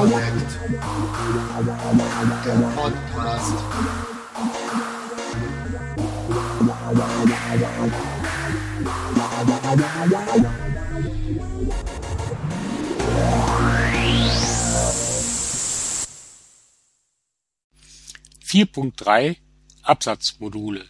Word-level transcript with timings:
Connect. 0.00 0.50
Der 2.44 2.54
Podcast. 2.76 3.54
Vier 18.60 18.66
Punkt 18.66 19.00
drei 19.02 19.38
Absatzmodule 19.84 20.84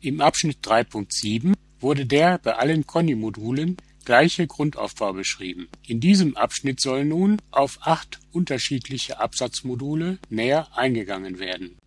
Im 0.00 0.20
Abschnitt 0.20 0.58
3.7 0.66 1.54
wurde 1.78 2.04
der 2.04 2.38
bei 2.38 2.56
allen 2.56 2.84
Conny-Modulen 2.84 3.76
gleiche 4.04 4.48
Grundaufbau 4.48 5.12
beschrieben. 5.12 5.68
In 5.86 6.00
diesem 6.00 6.36
Abschnitt 6.36 6.80
soll 6.80 7.04
nun 7.04 7.40
auf 7.52 7.78
acht 7.82 8.18
unterschiedliche 8.32 9.20
Absatzmodule 9.20 10.18
näher 10.30 10.76
eingegangen 10.76 11.38
werden. 11.38 11.78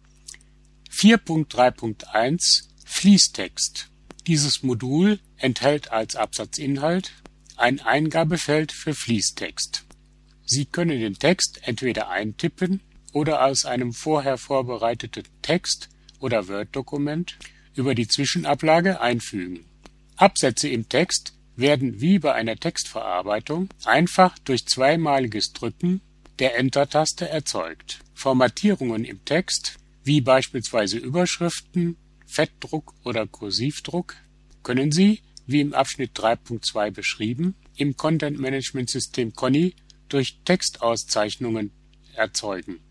4.3.1 0.89 2.69
Fließtext 2.85 3.89
Dieses 4.27 4.63
Modul 4.63 5.19
enthält 5.35 5.91
als 5.91 6.15
Absatzinhalt 6.15 7.11
ein 7.57 7.81
Eingabefeld 7.81 8.71
für 8.71 8.93
Fließtext. 8.93 9.83
Sie 10.45 10.63
können 10.63 10.97
den 10.97 11.15
Text 11.15 11.59
entweder 11.63 12.07
eintippen 12.07 12.79
oder 13.15 13.45
aus 13.45 13.63
einem 13.63 13.93
vorher 13.93 14.37
vorbereiteten 14.37 15.23
Text 15.41 15.87
oder 16.19 16.49
Word-Dokument 16.49 17.37
über 17.73 17.95
die 17.95 18.09
Zwischenablage 18.09 18.99
einfügen. 18.99 19.63
Absätze 20.17 20.67
im 20.67 20.89
Text 20.89 21.33
werden 21.55 22.01
wie 22.01 22.19
bei 22.19 22.33
einer 22.33 22.57
Textverarbeitung 22.57 23.69
einfach 23.85 24.37
durch 24.39 24.65
zweimaliges 24.65 25.53
Drücken 25.53 26.01
der 26.39 26.57
Enter-Taste 26.57 27.29
erzeugt. 27.29 27.99
Formatierungen 28.13 29.05
im 29.05 29.23
Text, 29.23 29.77
wie 30.03 30.19
beispielsweise 30.19 30.97
Überschriften, 30.97 31.95
Fettdruck 32.25 32.93
oder 33.05 33.27
Kursivdruck, 33.27 34.15
können 34.61 34.91
Sie, 34.91 35.21
wie 35.47 35.61
im 35.61 35.73
Abschnitt 35.73 36.19
3.2 36.19 36.91
beschrieben, 36.91 37.55
im 37.77 37.95
Content-Management-System 37.95 39.33
Conny 39.35 39.73
durch 40.09 40.39
Textauszeichnungen 40.43 41.71
erzeugen. 42.13 42.81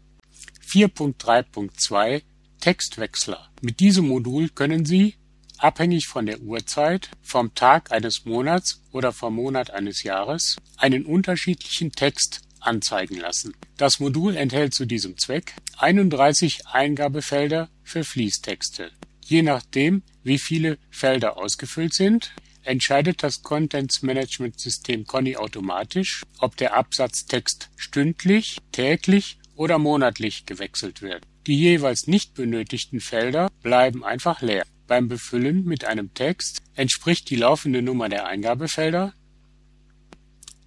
4.3.2 0.75 2.23
Textwechsler. 2.59 3.49
Mit 3.61 3.79
diesem 3.79 4.09
Modul 4.09 4.49
können 4.49 4.85
Sie 4.85 5.15
abhängig 5.57 6.09
von 6.09 6.27
der 6.27 6.41
Uhrzeit, 6.41 7.11
vom 7.23 7.55
Tag 7.55 7.93
eines 7.93 8.25
Monats 8.25 8.83
oder 8.91 9.13
vom 9.13 9.37
Monat 9.37 9.71
eines 9.71 10.03
Jahres, 10.03 10.57
einen 10.77 11.07
unterschiedlichen 11.07 11.93
Text 11.93 12.41
anzeigen 12.59 13.19
lassen. 13.19 13.55
Das 13.77 14.01
Modul 14.01 14.37
enthält 14.37 14.75
zu 14.75 14.85
diesem 14.85 15.17
Zweck 15.17 15.55
31 15.79 16.67
Eingabefelder 16.67 17.69
für 17.85 18.03
Fließtexte. 18.03 18.91
Je 19.25 19.43
nachdem, 19.43 20.03
wie 20.25 20.41
viele 20.41 20.79
Felder 20.91 21.37
ausgefüllt 21.37 21.95
sind, 21.95 22.33
entscheidet 22.65 23.23
das 23.23 23.43
Contents 23.43 24.03
Management 24.03 24.59
System 24.59 25.07
Conny 25.07 25.37
automatisch, 25.37 26.25
ob 26.39 26.57
der 26.57 26.75
Absatztext 26.75 27.71
stündlich, 27.77 28.59
täglich 28.73 29.39
oder 29.55 29.79
monatlich 29.79 30.47
gewechselt 30.47 31.03
wird. 31.03 31.23
Die 31.47 31.59
jeweils 31.59 32.07
nicht 32.07 32.35
benötigten 32.35 33.01
Felder 33.01 33.51
bleiben 33.63 34.05
einfach 34.05 34.43
leer. 34.43 34.65
Beim 34.87 35.09
Befüllen 35.09 35.65
mit 35.65 35.85
einem 35.85 36.13
Text 36.15 36.63
entspricht 36.75 37.31
die 37.31 37.37
laufende 37.37 37.83
Nummer 37.83 38.09
der 38.09 38.27
Eingabefelder 38.27 39.15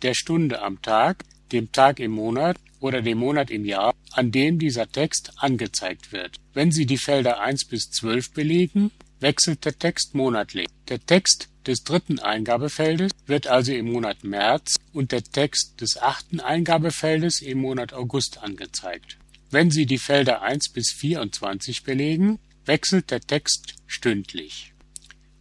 der 0.01 0.13
Stunde 0.13 0.61
am 0.61 0.81
Tag, 0.81 1.23
dem 1.51 1.71
Tag 1.71 1.99
im 1.99 2.11
Monat 2.11 2.57
oder 2.79 3.01
dem 3.01 3.17
Monat 3.19 3.49
im 3.49 3.65
Jahr, 3.65 3.93
an 4.11 4.31
dem 4.31 4.59
dieser 4.59 4.91
Text 4.91 5.31
angezeigt 5.37 6.11
wird. 6.11 6.37
Wenn 6.53 6.71
Sie 6.71 6.85
die 6.85 6.97
Felder 6.97 7.39
1 7.41 7.65
bis 7.65 7.89
12 7.91 8.31
belegen, 8.31 8.91
wechselt 9.19 9.65
der 9.65 9.77
Text 9.77 10.13
monatlich. 10.13 10.67
Der 10.87 10.99
Text 10.99 11.49
des 11.67 11.83
dritten 11.83 12.19
Eingabefeldes 12.19 13.11
wird 13.25 13.47
also 13.47 13.73
im 13.73 13.91
Monat 13.91 14.23
März 14.23 14.75
und 14.93 15.11
der 15.11 15.23
Text 15.23 15.81
des 15.81 15.97
achten 15.97 16.39
Eingabefeldes 16.39 17.41
im 17.41 17.59
Monat 17.59 17.93
August 17.93 18.39
angezeigt. 18.39 19.17
Wenn 19.51 19.71
Sie 19.71 19.85
die 19.85 19.97
Felder 19.97 20.41
1 20.41 20.69
bis 20.69 20.91
24 20.91 21.83
belegen, 21.83 22.39
wechselt 22.65 23.11
der 23.11 23.21
Text 23.21 23.75
stündlich. 23.85 24.73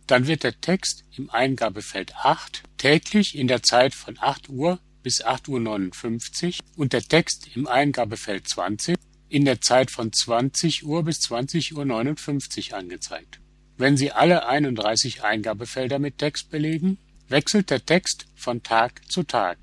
Dann 0.07 0.27
wird 0.27 0.45
der 0.45 0.61
Text 0.61 1.05
im 1.17 1.31
Eingabefeld 1.31 2.15
8 2.17 2.63
täglich 2.77 3.37
in 3.37 3.49
der 3.49 3.63
Zeit 3.63 3.95
von 3.95 4.17
8 4.21 4.49
Uhr 4.49 4.79
bis 5.03 5.25
8.59 5.25 6.47
Uhr 6.47 6.53
und 6.77 6.93
der 6.93 7.03
Text 7.03 7.49
im 7.55 7.67
Eingabefeld 7.67 8.49
20 8.49 8.97
in 9.29 9.45
der 9.45 9.61
Zeit 9.61 9.91
von 9.91 10.13
20 10.13 10.85
Uhr 10.85 11.03
bis 11.03 11.19
20.59 11.21 12.71
Uhr 12.71 12.79
angezeigt. 12.79 13.41
Wenn 13.79 13.97
Sie 13.97 14.13
alle 14.13 14.47
31 14.47 15.23
Eingabefelder 15.23 15.99
mit 15.99 16.19
Text 16.19 16.51
belegen, 16.51 16.99
wechselt 17.29 17.71
der 17.71 17.85
Text 17.85 18.27
von 18.35 18.63
Tag 18.63 19.03
zu 19.11 19.23
Tag. 19.23 19.59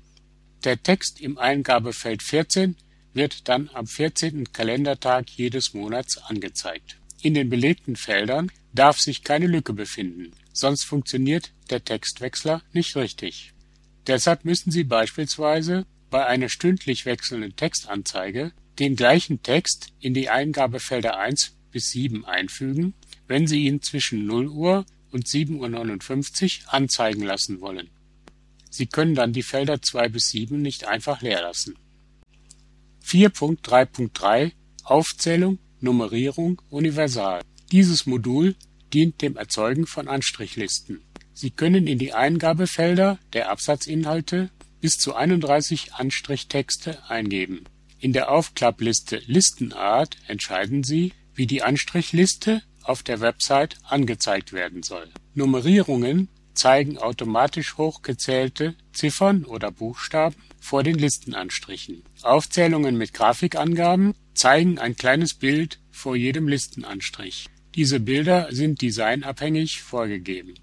Der 0.62 0.82
Text 0.82 1.20
im 1.20 1.36
Eingabefeld 1.36 2.22
14 2.22 2.76
wird 3.12 3.48
dann 3.48 3.70
am 3.72 3.86
14. 3.86 4.52
Kalendertag 4.52 5.30
jedes 5.30 5.74
Monats 5.74 6.18
angezeigt. 6.18 6.96
In 7.22 7.34
den 7.34 7.48
belegten 7.48 7.96
Feldern 7.96 8.52
darf 8.72 9.00
sich 9.00 9.24
keine 9.24 9.46
Lücke 9.46 9.72
befinden, 9.72 10.32
sonst 10.52 10.84
funktioniert 10.84 11.52
der 11.70 11.84
Textwechsler 11.84 12.62
nicht 12.72 12.96
richtig. 12.96 13.52
Deshalb 14.06 14.44
müssen 14.44 14.70
Sie 14.70 14.84
beispielsweise 14.84 15.86
bei 16.10 16.26
einer 16.26 16.48
stündlich 16.48 17.06
wechselnden 17.06 17.56
Textanzeige 17.56 18.52
den 18.78 18.94
gleichen 18.94 19.42
Text 19.42 19.92
in 20.00 20.14
die 20.14 20.28
Eingabefelder 20.28 21.16
1 21.16 21.56
bis 21.70 21.90
7 21.90 22.24
einfügen, 22.24 22.94
wenn 23.26 23.46
Sie 23.46 23.64
ihn 23.64 23.82
zwischen 23.82 24.26
0 24.26 24.48
Uhr 24.48 24.86
und 25.10 25.26
7.59 25.26 26.64
Uhr 26.64 26.74
anzeigen 26.74 27.22
lassen 27.22 27.60
wollen. 27.60 27.90
Sie 28.70 28.86
können 28.86 29.14
dann 29.14 29.32
die 29.32 29.42
Felder 29.42 29.80
2 29.80 30.08
bis 30.08 30.30
7 30.30 30.60
nicht 30.60 30.86
einfach 30.86 31.22
leer 31.22 31.42
lassen. 31.42 31.76
4.3.3 33.04 34.52
Aufzählung 34.82 35.58
Nummerierung 35.80 36.60
universal. 36.70 37.42
Dieses 37.70 38.06
Modul 38.06 38.56
dient 38.92 39.22
dem 39.22 39.36
Erzeugen 39.36 39.86
von 39.86 40.08
Anstrichlisten. 40.08 41.02
Sie 41.32 41.50
können 41.50 41.86
in 41.86 41.98
die 41.98 42.12
Eingabefelder 42.12 43.18
der 43.32 43.50
Absatzinhalte 43.50 44.50
bis 44.80 44.98
zu 44.98 45.14
31 45.14 45.94
Anstrichtexte 45.94 47.08
eingeben. 47.08 47.64
In 47.98 48.12
der 48.12 48.30
Aufklappliste 48.30 49.22
Listenart 49.26 50.16
entscheiden 50.26 50.84
Sie, 50.84 51.12
wie 51.34 51.46
die 51.46 51.62
Anstrichliste 51.62 52.62
auf 52.84 53.02
der 53.02 53.20
Website 53.20 53.76
angezeigt 53.82 54.52
werden 54.52 54.82
soll. 54.82 55.08
Nummerierungen 55.34 56.28
zeigen 56.54 56.98
automatisch 56.98 57.76
hochgezählte 57.76 58.74
Ziffern 58.92 59.44
oder 59.44 59.70
Buchstaben 59.70 60.36
vor 60.60 60.82
den 60.82 60.96
Listenanstrichen. 60.96 62.02
Aufzählungen 62.22 62.96
mit 62.96 63.12
Grafikangaben 63.12 64.14
zeigen 64.34 64.78
ein 64.78 64.96
kleines 64.96 65.34
Bild 65.34 65.80
vor 65.90 66.16
jedem 66.16 66.48
Listenanstrich. 66.48 67.46
Diese 67.74 67.98
Bilder 67.98 68.48
sind 68.50 68.82
designabhängig 68.82 69.82
vorgegeben. 69.82 70.54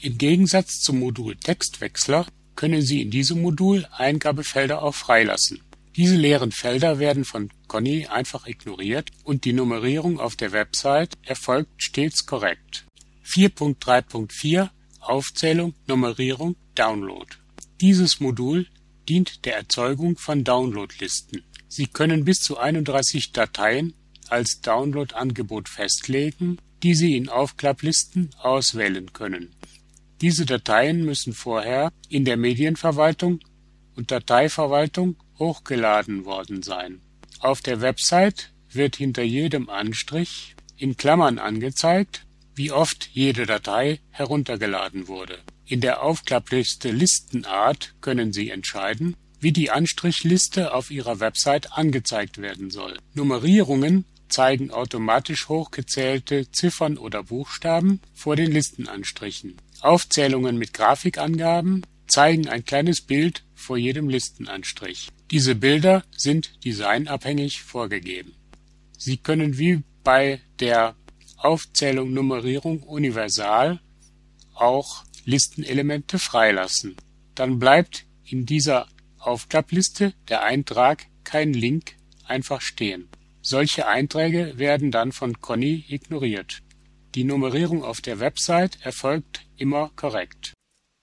Im 0.00 0.18
Gegensatz 0.18 0.80
zum 0.80 0.98
Modul 0.98 1.36
Textwechsler 1.36 2.26
können 2.54 2.82
Sie 2.82 3.02
in 3.02 3.10
diesem 3.10 3.42
Modul 3.42 3.86
Eingabefelder 3.92 4.82
auch 4.82 4.94
freilassen. 4.94 5.60
Diese 5.96 6.16
leeren 6.16 6.52
Felder 6.52 6.98
werden 6.98 7.24
von 7.24 7.50
Conny 7.68 8.06
einfach 8.06 8.46
ignoriert 8.46 9.10
und 9.24 9.44
die 9.44 9.52
Nummerierung 9.52 10.20
auf 10.20 10.36
der 10.36 10.52
Website 10.52 11.14
erfolgt 11.22 11.82
stets 11.82 12.26
korrekt. 12.26 12.86
4.3.4 13.24 14.70
Aufzählung, 15.00 15.74
Nummerierung, 15.86 16.56
Download. 16.74 17.26
Dieses 17.80 18.20
Modul 18.20 18.66
dient 19.08 19.44
der 19.44 19.56
Erzeugung 19.56 20.16
von 20.16 20.44
Downloadlisten. 20.44 21.42
Sie 21.68 21.86
können 21.86 22.24
bis 22.24 22.38
zu 22.38 22.58
31 22.58 23.32
Dateien 23.32 23.94
als 24.28 24.60
Download-Angebot 24.60 25.68
festlegen, 25.68 26.58
die 26.82 26.94
Sie 26.94 27.16
in 27.16 27.28
Aufklapplisten 27.28 28.30
auswählen 28.38 29.12
können. 29.12 29.54
Diese 30.20 30.46
Dateien 30.46 31.04
müssen 31.04 31.32
vorher 31.32 31.92
in 32.08 32.24
der 32.24 32.36
Medienverwaltung 32.36 33.40
und 33.96 34.10
Dateiverwaltung 34.10 35.16
hochgeladen 35.38 36.24
worden 36.24 36.62
sein. 36.62 37.00
Auf 37.40 37.60
der 37.60 37.80
Website 37.80 38.52
wird 38.70 38.96
hinter 38.96 39.22
jedem 39.22 39.68
Anstrich 39.68 40.54
in 40.76 40.96
Klammern 40.96 41.38
angezeigt, 41.38 42.26
wie 42.54 42.72
oft 42.72 43.08
jede 43.12 43.46
Datei 43.46 44.00
heruntergeladen 44.10 45.08
wurde. 45.08 45.38
In 45.66 45.80
der 45.80 46.02
Aufklappliste 46.02 46.90
Listenart 46.90 47.94
können 48.00 48.32
Sie 48.32 48.50
entscheiden, 48.50 49.16
wie 49.40 49.52
die 49.52 49.70
Anstrichliste 49.70 50.72
auf 50.72 50.90
Ihrer 50.90 51.20
Website 51.20 51.72
angezeigt 51.72 52.38
werden 52.38 52.70
soll. 52.70 52.96
Nummerierungen 53.14 54.04
zeigen 54.28 54.70
automatisch 54.70 55.48
hochgezählte 55.48 56.50
Ziffern 56.50 56.98
oder 56.98 57.24
Buchstaben 57.24 58.00
vor 58.14 58.36
den 58.36 58.50
Listenanstrichen. 58.50 59.56
Aufzählungen 59.80 60.56
mit 60.56 60.72
Grafikangaben 60.72 61.84
zeigen 62.08 62.48
ein 62.48 62.64
kleines 62.64 63.02
Bild 63.02 63.44
vor 63.54 63.76
jedem 63.76 64.08
Listenanstrich. 64.08 65.08
Diese 65.30 65.56
Bilder 65.56 66.04
sind 66.16 66.64
designabhängig 66.64 67.62
vorgegeben. 67.62 68.34
Sie 68.96 69.16
können 69.16 69.58
wie 69.58 69.82
bei 70.04 70.40
der 70.60 70.94
Aufzählung 71.36 72.12
Nummerierung 72.12 72.82
universal 72.82 73.80
auch 74.54 75.04
Listenelemente 75.24 76.20
freilassen. 76.20 76.96
Dann 77.34 77.58
bleibt 77.58 78.06
in 78.24 78.46
dieser 78.46 78.88
Aufklappliste 79.18 80.14
der 80.28 80.44
Eintrag 80.44 81.06
kein 81.24 81.52
Link 81.52 81.96
einfach 82.24 82.60
stehen. 82.60 83.08
Solche 83.42 83.88
Einträge 83.88 84.54
werden 84.56 84.92
dann 84.92 85.10
von 85.10 85.40
Conny 85.40 85.84
ignoriert. 85.88 86.62
Die 87.16 87.24
Nummerierung 87.24 87.82
auf 87.82 88.00
der 88.00 88.20
Website 88.20 88.78
erfolgt 88.82 89.44
immer 89.56 89.90
korrekt. 89.96 90.52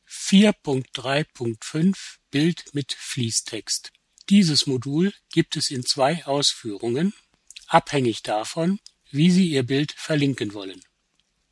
4.3.5 0.07 1.95
Bild 2.31 2.63
mit 2.73 2.93
Fließtext. 2.93 3.91
Dieses 4.29 4.67
Modul 4.67 5.13
gibt 5.31 5.57
es 5.57 5.69
in 5.69 5.83
zwei 5.83 6.25
Ausführungen, 6.25 7.13
abhängig 7.67 8.23
davon, 8.23 8.79
wie 9.11 9.29
Sie 9.29 9.49
Ihr 9.49 9.63
Bild 9.63 9.91
verlinken 9.91 10.53
wollen. 10.53 10.81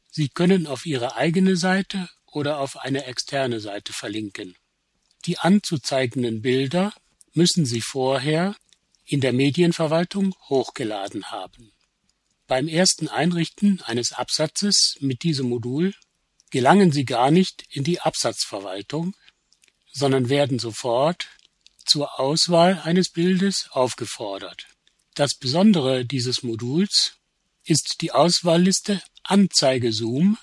Sie 0.09 0.29
können 0.29 0.67
auf 0.67 0.85
Ihre 0.85 1.15
eigene 1.15 1.57
Seite 1.57 2.09
oder 2.25 2.59
auf 2.59 2.77
eine 2.77 3.05
externe 3.05 3.59
Seite 3.59 3.93
verlinken. 3.93 4.55
Die 5.25 5.37
anzuzeigenden 5.37 6.41
Bilder 6.41 6.93
müssen 7.33 7.65
Sie 7.65 7.81
vorher 7.81 8.55
in 9.05 9.21
der 9.21 9.33
Medienverwaltung 9.33 10.33
hochgeladen 10.49 11.31
haben. 11.31 11.71
Beim 12.47 12.67
ersten 12.67 13.07
Einrichten 13.07 13.81
eines 13.81 14.13
Absatzes 14.13 14.95
mit 14.99 15.23
diesem 15.23 15.49
Modul 15.49 15.93
gelangen 16.49 16.91
Sie 16.91 17.05
gar 17.05 17.31
nicht 17.31 17.65
in 17.69 17.83
die 17.83 17.99
Absatzverwaltung, 17.99 19.15
sondern 19.91 20.29
werden 20.29 20.59
sofort 20.59 21.29
zur 21.85 22.19
Auswahl 22.19 22.81
eines 22.83 23.09
Bildes 23.09 23.67
aufgefordert. 23.71 24.67
Das 25.15 25.35
Besondere 25.35 26.05
dieses 26.05 26.43
Moduls 26.43 27.13
ist 27.63 28.01
die 28.01 28.11
Auswahlliste 28.11 29.01
Anzeigezoom, 29.23 30.37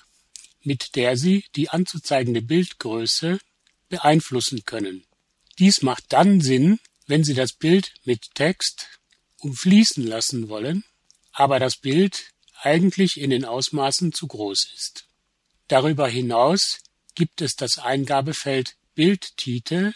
mit 0.61 0.95
der 0.95 1.17
Sie 1.17 1.45
die 1.55 1.69
anzuzeigende 1.69 2.41
Bildgröße 2.41 3.39
beeinflussen 3.89 4.63
können. 4.65 5.05
Dies 5.57 5.81
macht 5.81 6.05
dann 6.09 6.41
Sinn, 6.41 6.79
wenn 7.07 7.23
Sie 7.23 7.33
das 7.33 7.53
Bild 7.53 7.93
mit 8.03 8.35
Text 8.35 8.87
umfließen 9.39 10.05
lassen 10.05 10.49
wollen, 10.49 10.83
aber 11.31 11.59
das 11.59 11.77
Bild 11.77 12.31
eigentlich 12.61 13.19
in 13.19 13.29
den 13.29 13.45
Ausmaßen 13.45 14.13
zu 14.13 14.27
groß 14.27 14.71
ist. 14.75 15.05
Darüber 15.67 16.07
hinaus 16.07 16.79
gibt 17.15 17.41
es 17.41 17.55
das 17.55 17.77
Eingabefeld 17.77 18.75
Bildtitel, 18.95 19.93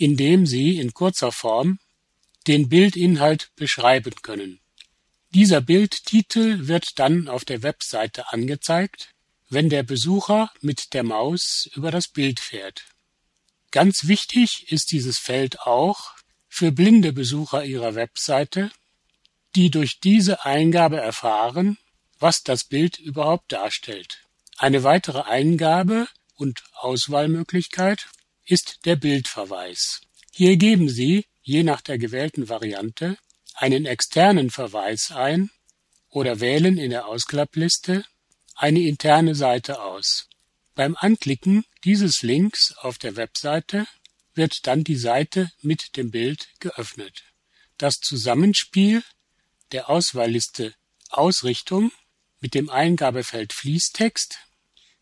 in 0.00 0.16
dem 0.16 0.46
Sie 0.46 0.78
in 0.78 0.94
kurzer 0.94 1.30
Form 1.30 1.78
den 2.46 2.70
Bildinhalt 2.70 3.50
beschreiben 3.54 4.14
können. 4.22 4.58
Dieser 5.34 5.60
Bildtitel 5.60 6.66
wird 6.68 6.98
dann 6.98 7.28
auf 7.28 7.44
der 7.44 7.62
Webseite 7.62 8.32
angezeigt, 8.32 9.10
wenn 9.50 9.68
der 9.68 9.82
Besucher 9.82 10.50
mit 10.62 10.94
der 10.94 11.02
Maus 11.02 11.68
über 11.74 11.90
das 11.90 12.08
Bild 12.08 12.40
fährt. 12.40 12.86
Ganz 13.72 14.08
wichtig 14.08 14.72
ist 14.72 14.90
dieses 14.90 15.18
Feld 15.18 15.60
auch 15.60 16.12
für 16.48 16.72
blinde 16.72 17.12
Besucher 17.12 17.64
Ihrer 17.64 17.94
Webseite, 17.94 18.70
die 19.54 19.70
durch 19.70 20.00
diese 20.00 20.46
Eingabe 20.46 20.96
erfahren, 20.96 21.76
was 22.18 22.42
das 22.42 22.64
Bild 22.64 22.98
überhaupt 22.98 23.52
darstellt. 23.52 24.22
Eine 24.56 24.82
weitere 24.82 25.20
Eingabe 25.20 26.08
und 26.36 26.62
Auswahlmöglichkeit 26.72 28.08
ist 28.50 28.80
der 28.84 28.96
Bildverweis. 28.96 30.00
Hier 30.32 30.56
geben 30.56 30.88
Sie, 30.88 31.24
je 31.42 31.62
nach 31.62 31.80
der 31.80 31.98
gewählten 31.98 32.48
Variante, 32.48 33.16
einen 33.54 33.86
externen 33.86 34.50
Verweis 34.50 35.12
ein 35.12 35.50
oder 36.08 36.40
wählen 36.40 36.76
in 36.76 36.90
der 36.90 37.06
Ausklappliste 37.06 38.04
eine 38.56 38.80
interne 38.80 39.34
Seite 39.34 39.80
aus. 39.82 40.28
Beim 40.74 40.96
Anklicken 40.98 41.64
dieses 41.84 42.22
Links 42.22 42.74
auf 42.78 42.98
der 42.98 43.14
Webseite 43.16 43.86
wird 44.34 44.66
dann 44.66 44.82
die 44.82 44.96
Seite 44.96 45.50
mit 45.62 45.96
dem 45.96 46.10
Bild 46.10 46.48
geöffnet. 46.58 47.22
Das 47.78 48.00
Zusammenspiel 48.00 49.02
der 49.70 49.88
Auswahlliste 49.88 50.74
Ausrichtung 51.10 51.92
mit 52.40 52.54
dem 52.54 52.68
Eingabefeld 52.68 53.52
Fließtext 53.52 54.38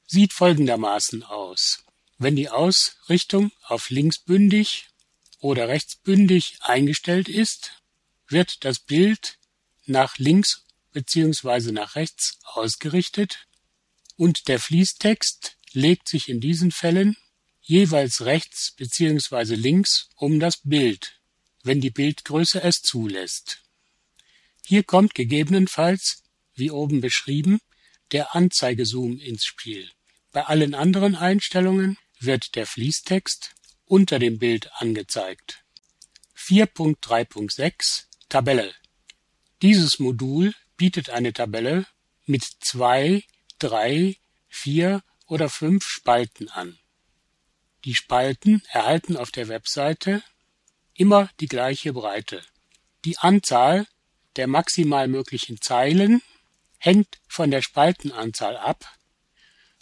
sieht 0.07 0.33
folgendermaßen 0.35 1.23
aus. 1.23 1.85
Wenn 2.19 2.35
die 2.35 2.49
Ausrichtung 2.49 3.53
auf 3.63 3.91
linksbündig 3.91 4.89
oder 5.39 5.69
rechtsbündig 5.69 6.59
eingestellt 6.61 7.29
ist, 7.29 7.81
wird 8.27 8.65
das 8.65 8.81
Bild 8.81 9.39
nach 9.87 10.19
links 10.19 10.65
bzw. 10.93 11.71
nach 11.71 11.95
rechts 11.95 12.41
ausgerichtet 12.43 13.47
und 14.17 14.49
der 14.49 14.59
Fließtext 14.59 15.57
legt 15.73 16.09
sich 16.09 16.29
in 16.29 16.41
diesen 16.41 16.73
Fällen 16.73 17.17
jeweils 17.61 18.23
rechts 18.23 18.73
bzw. 18.77 19.55
links 19.55 20.09
um 20.17 20.41
das 20.41 20.61
Bild, 20.65 21.21
wenn 21.63 21.81
die 21.81 21.91
Bildgröße 21.91 22.61
es 22.63 22.83
zulässt. 22.83 23.63
Hier 24.67 24.83
kommt 24.83 25.15
gegebenenfalls, 25.15 26.25
wie 26.55 26.73
oben 26.73 27.01
beschrieben, 27.01 27.61
der 28.11 28.35
Anzeigezoom 28.35 29.19
ins 29.21 29.45
Spiel. 29.45 29.89
Bei 30.33 30.47
allen 30.47 30.75
anderen 30.75 31.15
Einstellungen 31.15 31.97
wird 32.21 32.55
der 32.55 32.67
Fließtext 32.67 33.55
unter 33.85 34.19
dem 34.19 34.39
Bild 34.39 34.71
angezeigt. 34.75 35.65
4.3.6 36.37 38.05
Tabelle 38.29 38.75
Dieses 39.63 39.99
Modul 39.99 40.55
bietet 40.77 41.11
eine 41.11 41.33
Tabelle 41.33 41.87
mit 42.27 42.45
zwei, 42.61 43.25
drei, 43.59 44.17
vier 44.49 45.03
oder 45.27 45.49
fünf 45.49 45.85
Spalten 45.85 46.49
an. 46.49 46.79
Die 47.85 47.95
Spalten 47.95 48.63
erhalten 48.71 49.17
auf 49.17 49.31
der 49.31 49.49
Webseite 49.49 50.23
immer 50.95 51.31
die 51.41 51.47
gleiche 51.47 51.93
Breite. 51.93 52.43
Die 53.05 53.19
Anzahl 53.19 53.87
der 54.37 54.47
maximal 54.47 55.09
möglichen 55.09 55.61
Zeilen 55.61 56.23
hängt 56.79 57.19
von 57.29 57.51
der 57.51 57.63
Spaltenanzahl 57.63 58.57
ab 58.57 58.85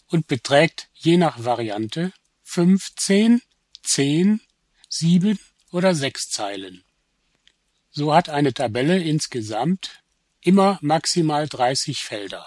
und 0.08 0.26
beträgt 0.26 0.88
je 0.94 1.16
nach 1.16 1.44
Variante 1.44 2.12
15, 2.56 3.42
10, 3.82 4.40
7 4.88 5.38
oder 5.72 5.94
6 5.94 6.30
Zeilen. 6.30 6.84
So 7.90 8.14
hat 8.14 8.30
eine 8.30 8.54
Tabelle 8.54 8.98
insgesamt 8.98 10.02
immer 10.40 10.78
maximal 10.80 11.48
30 11.48 11.98
Felder. 11.98 12.46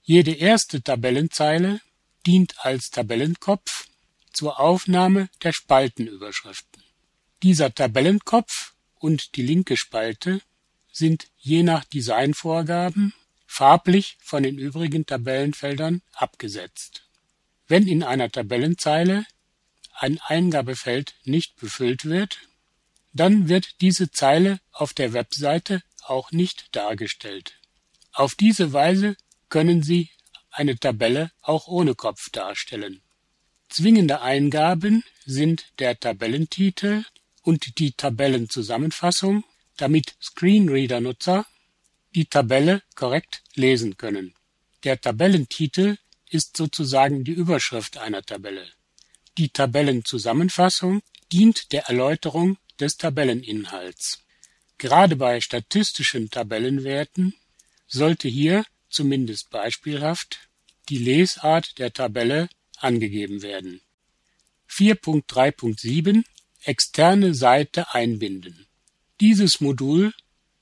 Jede 0.00 0.32
erste 0.32 0.80
Tabellenzeile 0.82 1.82
dient 2.24 2.54
als 2.64 2.88
Tabellenkopf 2.88 3.88
zur 4.32 4.60
Aufnahme 4.60 5.28
der 5.42 5.52
Spaltenüberschriften. 5.52 6.82
Dieser 7.42 7.74
Tabellenkopf 7.74 8.72
und 8.94 9.36
die 9.36 9.42
linke 9.42 9.76
Spalte 9.76 10.40
sind 10.90 11.28
je 11.36 11.64
nach 11.64 11.84
Designvorgaben 11.84 13.12
farblich 13.46 14.16
von 14.22 14.42
den 14.42 14.56
übrigen 14.56 15.04
Tabellenfeldern 15.04 16.00
abgesetzt. 16.14 17.06
Wenn 17.68 17.86
in 17.86 18.02
einer 18.02 18.30
Tabellenzeile 18.30 19.26
ein 20.00 20.18
Eingabefeld 20.18 21.14
nicht 21.24 21.56
befüllt 21.56 22.06
wird, 22.06 22.38
dann 23.12 23.48
wird 23.48 23.80
diese 23.82 24.10
Zeile 24.10 24.60
auf 24.72 24.94
der 24.94 25.12
Webseite 25.12 25.82
auch 26.02 26.32
nicht 26.32 26.74
dargestellt. 26.74 27.58
Auf 28.12 28.34
diese 28.34 28.72
Weise 28.72 29.16
können 29.50 29.82
Sie 29.82 30.10
eine 30.50 30.76
Tabelle 30.78 31.30
auch 31.42 31.68
ohne 31.68 31.94
Kopf 31.94 32.30
darstellen. 32.30 33.02
Zwingende 33.68 34.22
Eingaben 34.22 35.04
sind 35.26 35.66
der 35.78 36.00
Tabellentitel 36.00 37.04
und 37.42 37.78
die 37.78 37.92
Tabellenzusammenfassung, 37.92 39.44
damit 39.76 40.16
Screenreader-Nutzer 40.20 41.46
die 42.14 42.24
Tabelle 42.24 42.82
korrekt 42.94 43.42
lesen 43.54 43.96
können. 43.98 44.34
Der 44.82 44.98
Tabellentitel 45.00 45.98
ist 46.28 46.56
sozusagen 46.56 47.22
die 47.22 47.32
Überschrift 47.32 47.98
einer 47.98 48.22
Tabelle. 48.22 48.66
Die 49.38 49.48
Tabellenzusammenfassung 49.48 51.02
dient 51.32 51.72
der 51.72 51.84
Erläuterung 51.84 52.58
des 52.78 52.96
Tabelleninhalts. 52.96 54.22
Gerade 54.78 55.16
bei 55.16 55.40
statistischen 55.40 56.30
Tabellenwerten 56.30 57.34
sollte 57.86 58.28
hier, 58.28 58.64
zumindest 58.88 59.50
beispielhaft, 59.50 60.48
die 60.88 60.98
Lesart 60.98 61.78
der 61.78 61.92
Tabelle 61.92 62.48
angegeben 62.78 63.42
werden. 63.42 63.80
4.3.7 64.68 66.24
externe 66.64 67.34
Seite 67.34 67.94
einbinden. 67.94 68.66
Dieses 69.20 69.60
Modul 69.60 70.12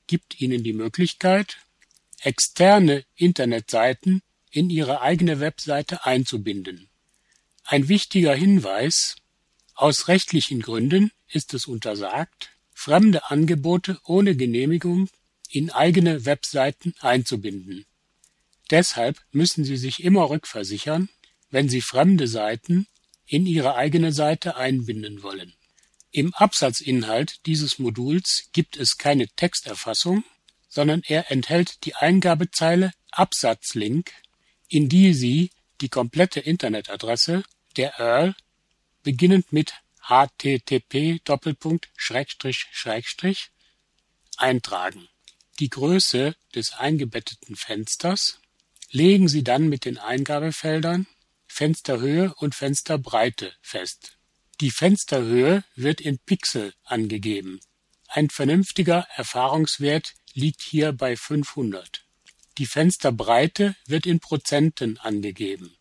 gibt 0.06 0.40
Ihnen 0.40 0.64
die 0.64 0.72
Möglichkeit, 0.72 1.58
externe 2.20 3.04
Internetseiten 3.14 4.22
in 4.50 4.70
Ihre 4.70 5.00
eigene 5.02 5.40
Webseite 5.40 6.04
einzubinden. 6.04 6.87
Ein 7.70 7.88
wichtiger 7.88 8.34
Hinweis 8.34 9.16
aus 9.74 10.08
rechtlichen 10.08 10.62
Gründen 10.62 11.12
ist 11.28 11.52
es 11.52 11.66
untersagt, 11.66 12.52
fremde 12.72 13.30
Angebote 13.30 14.00
ohne 14.04 14.34
Genehmigung 14.34 15.10
in 15.50 15.70
eigene 15.70 16.24
Webseiten 16.24 16.94
einzubinden. 17.00 17.84
Deshalb 18.70 19.20
müssen 19.32 19.64
Sie 19.64 19.76
sich 19.76 20.02
immer 20.02 20.30
rückversichern, 20.30 21.10
wenn 21.50 21.68
Sie 21.68 21.82
fremde 21.82 22.26
Seiten 22.26 22.86
in 23.26 23.44
Ihre 23.44 23.74
eigene 23.74 24.12
Seite 24.14 24.56
einbinden 24.56 25.22
wollen. 25.22 25.52
Im 26.10 26.32
Absatzinhalt 26.32 27.44
dieses 27.44 27.78
Moduls 27.78 28.48
gibt 28.54 28.78
es 28.78 28.96
keine 28.96 29.28
Texterfassung, 29.28 30.24
sondern 30.70 31.02
er 31.06 31.30
enthält 31.30 31.84
die 31.84 31.94
Eingabezeile 31.94 32.92
Absatzlink, 33.10 34.10
in 34.68 34.88
die 34.88 35.12
Sie 35.12 35.50
die 35.82 35.90
komplette 35.90 36.40
Internetadresse 36.40 37.42
der 37.78 37.98
Earl 37.98 38.34
beginnend 39.02 39.52
mit 39.52 39.72
http 40.08 41.20
eintragen. 44.36 45.08
Die 45.60 45.70
Größe 45.70 46.36
des 46.54 46.72
eingebetteten 46.72 47.56
Fensters 47.56 48.40
legen 48.90 49.28
Sie 49.28 49.42
dann 49.42 49.68
mit 49.68 49.84
den 49.84 49.98
Eingabefeldern 49.98 51.06
Fensterhöhe 51.46 52.34
und 52.34 52.54
Fensterbreite 52.54 53.52
fest. 53.62 54.18
Die 54.60 54.70
Fensterhöhe 54.70 55.64
wird 55.74 56.00
in 56.00 56.18
Pixel 56.18 56.74
angegeben. 56.84 57.60
Ein 58.08 58.30
vernünftiger 58.30 59.06
Erfahrungswert 59.14 60.14
liegt 60.34 60.62
hier 60.62 60.92
bei 60.92 61.16
500. 61.16 62.04
Die 62.58 62.66
Fensterbreite 62.66 63.76
wird 63.86 64.06
in 64.06 64.20
Prozenten 64.20 64.98
angegeben. 64.98 65.77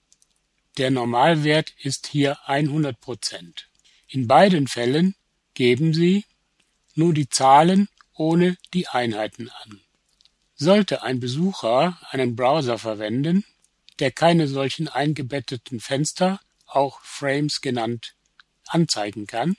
Der 0.78 0.92
Normalwert 0.92 1.74
ist 1.82 2.06
hier 2.06 2.38
100 2.48 3.00
Prozent. 3.00 3.68
In 4.08 4.28
beiden 4.28 4.68
Fällen 4.68 5.16
geben 5.56 5.96
Sie 5.96 6.24
nur 6.94 7.16
die 7.16 7.30
Zahlen 7.30 7.90
ohne 8.14 8.58
die 8.76 8.88
Einheiten 8.88 9.50
an. 9.50 9.82
Sollte 10.56 11.02
ein 11.02 11.20
Besucher 11.20 12.00
einen 12.12 12.36
Browser 12.36 12.78
verwenden, 12.78 13.44
der 13.98 14.12
keine 14.12 14.48
solchen 14.48 14.88
eingebetteten 14.88 15.80
Fenster, 15.80 16.40
auch 16.68 17.00
Frames 17.02 17.62
genannt, 17.62 18.14
anzeigen 18.68 19.26
kann, 19.26 19.58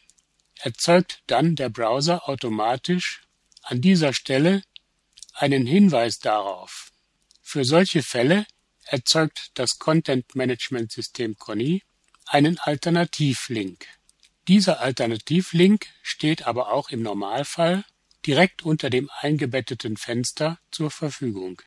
erzeugt 0.60 1.22
dann 1.26 1.56
der 1.56 1.68
Browser 1.68 2.28
automatisch 2.28 3.22
an 3.62 3.80
dieser 3.80 4.12
Stelle 4.12 4.62
einen 5.34 5.66
Hinweis 5.66 6.20
darauf. 6.20 6.92
Für 7.42 7.64
solche 7.64 8.02
Fälle 8.04 8.46
erzeugt 8.88 9.50
das 9.54 9.78
Content 9.78 10.34
Management 10.34 10.92
System 10.92 11.36
Conny 11.36 11.82
einen 12.26 12.58
Alternativlink. 12.58 13.86
Dieser 14.48 14.80
Alternativlink 14.80 15.86
steht 16.02 16.46
aber 16.46 16.72
auch 16.72 16.90
im 16.90 17.02
Normalfall 17.02 17.84
direkt 18.26 18.62
unter 18.62 18.90
dem 18.90 19.10
eingebetteten 19.20 19.96
Fenster 19.96 20.58
zur 20.70 20.90
Verfügung. 20.90 21.62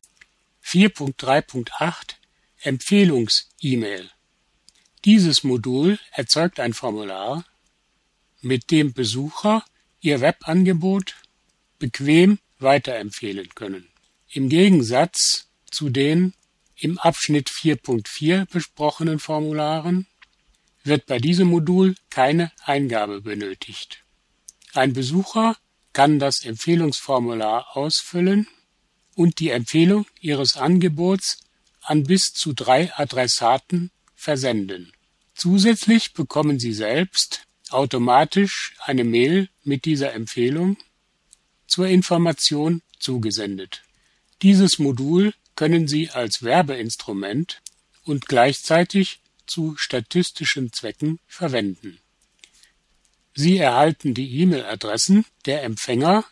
4.3.8 0.64 2.14
Empfehlungs-E-Mail 2.60 4.10
Dieses 5.04 5.42
Modul 5.42 5.98
erzeugt 6.12 6.60
ein 6.60 6.74
Formular, 6.74 7.44
mit 8.40 8.70
dem 8.70 8.92
Besucher 8.92 9.64
ihr 10.00 10.20
Webangebot 10.20 11.16
bequem 11.78 12.38
weiterempfehlen 12.58 13.48
können. 13.54 13.88
Im 14.28 14.48
Gegensatz 14.48 15.48
zu 15.70 15.88
den 15.90 16.34
im 16.82 16.98
Abschnitt 16.98 17.48
4.4 17.48 18.46
besprochenen 18.50 19.20
Formularen 19.20 20.06
wird 20.82 21.06
bei 21.06 21.18
diesem 21.18 21.48
Modul 21.48 21.94
keine 22.10 22.50
Eingabe 22.64 23.20
benötigt. 23.20 24.02
Ein 24.74 24.92
Besucher 24.92 25.56
kann 25.92 26.18
das 26.18 26.44
Empfehlungsformular 26.44 27.76
ausfüllen 27.76 28.48
und 29.14 29.38
die 29.38 29.50
Empfehlung 29.50 30.06
Ihres 30.20 30.56
Angebots 30.56 31.38
an 31.82 32.02
bis 32.02 32.32
zu 32.32 32.52
drei 32.52 32.92
Adressaten 32.94 33.92
versenden. 34.16 34.92
Zusätzlich 35.34 36.14
bekommen 36.14 36.58
Sie 36.58 36.72
selbst 36.72 37.46
automatisch 37.70 38.74
eine 38.80 39.04
Mail 39.04 39.48
mit 39.62 39.84
dieser 39.84 40.14
Empfehlung 40.14 40.76
zur 41.68 41.86
Information 41.86 42.82
zugesendet. 42.98 43.82
Dieses 44.42 44.80
Modul 44.80 45.32
können 45.62 45.86
Sie 45.86 46.10
als 46.10 46.42
Werbeinstrument 46.42 47.62
und 48.02 48.26
gleichzeitig 48.26 49.20
zu 49.46 49.76
statistischen 49.76 50.72
Zwecken 50.72 51.20
verwenden. 51.28 52.00
Sie 53.36 53.58
erhalten 53.58 54.12
die 54.12 54.40
E-Mail-Adressen 54.40 55.24
der 55.46 55.62
Empfänger 55.62 56.24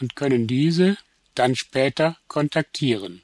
und 0.00 0.16
können 0.16 0.46
diese 0.46 0.98
dann 1.34 1.56
später 1.56 2.18
kontaktieren. 2.28 3.22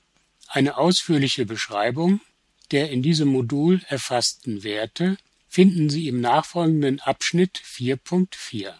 Eine 0.48 0.78
ausführliche 0.78 1.44
Beschreibung 1.44 2.22
der 2.70 2.90
in 2.90 3.02
diesem 3.02 3.28
Modul 3.28 3.82
erfassten 3.86 4.62
Werte 4.62 5.18
finden 5.46 5.90
Sie 5.90 6.08
im 6.08 6.22
nachfolgenden 6.22 7.00
Abschnitt 7.00 7.60
4.4. 7.66 8.72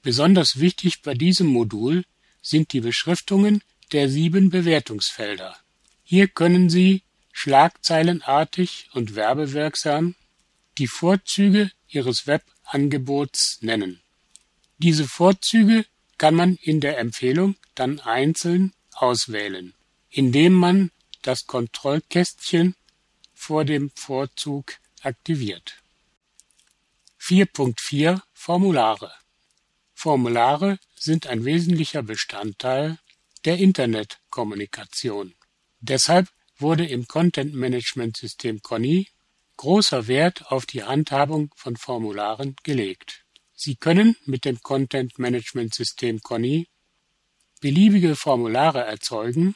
Besonders 0.00 0.60
wichtig 0.60 1.02
bei 1.02 1.12
diesem 1.12 1.48
Modul 1.48 2.04
sind 2.40 2.72
die 2.72 2.80
Beschriftungen 2.80 3.62
der 3.92 4.08
sieben 4.08 4.48
Bewertungsfelder. 4.48 5.58
Hier 6.12 6.26
können 6.26 6.68
Sie 6.68 7.04
schlagzeilenartig 7.30 8.88
und 8.94 9.14
werbewirksam 9.14 10.16
die 10.76 10.88
Vorzüge 10.88 11.70
Ihres 11.86 12.26
Webangebots 12.26 13.58
nennen. 13.60 14.02
Diese 14.78 15.06
Vorzüge 15.06 15.86
kann 16.18 16.34
man 16.34 16.56
in 16.56 16.80
der 16.80 16.98
Empfehlung 16.98 17.54
dann 17.76 18.00
einzeln 18.00 18.72
auswählen, 18.90 19.72
indem 20.08 20.54
man 20.54 20.90
das 21.22 21.46
Kontrollkästchen 21.46 22.74
vor 23.32 23.64
dem 23.64 23.92
Vorzug 23.94 24.78
aktiviert. 25.02 25.76
4.4 27.20 28.20
Formulare 28.32 29.12
Formulare 29.94 30.80
sind 30.96 31.28
ein 31.28 31.44
wesentlicher 31.44 32.02
Bestandteil 32.02 32.98
der 33.44 33.58
Internetkommunikation. 33.58 35.36
Deshalb 35.80 36.28
wurde 36.58 36.86
im 36.86 37.08
Content 37.08 37.54
Management 37.54 38.16
System 38.16 38.60
Conny 38.62 39.08
großer 39.56 40.06
Wert 40.06 40.50
auf 40.50 40.66
die 40.66 40.84
Handhabung 40.84 41.52
von 41.56 41.76
Formularen 41.76 42.56
gelegt. 42.62 43.24
Sie 43.54 43.76
können 43.76 44.16
mit 44.24 44.44
dem 44.44 44.62
Content 44.62 45.18
Management 45.18 45.74
System 45.74 46.20
Conny 46.20 46.68
beliebige 47.60 48.16
Formulare 48.16 48.84
erzeugen, 48.84 49.54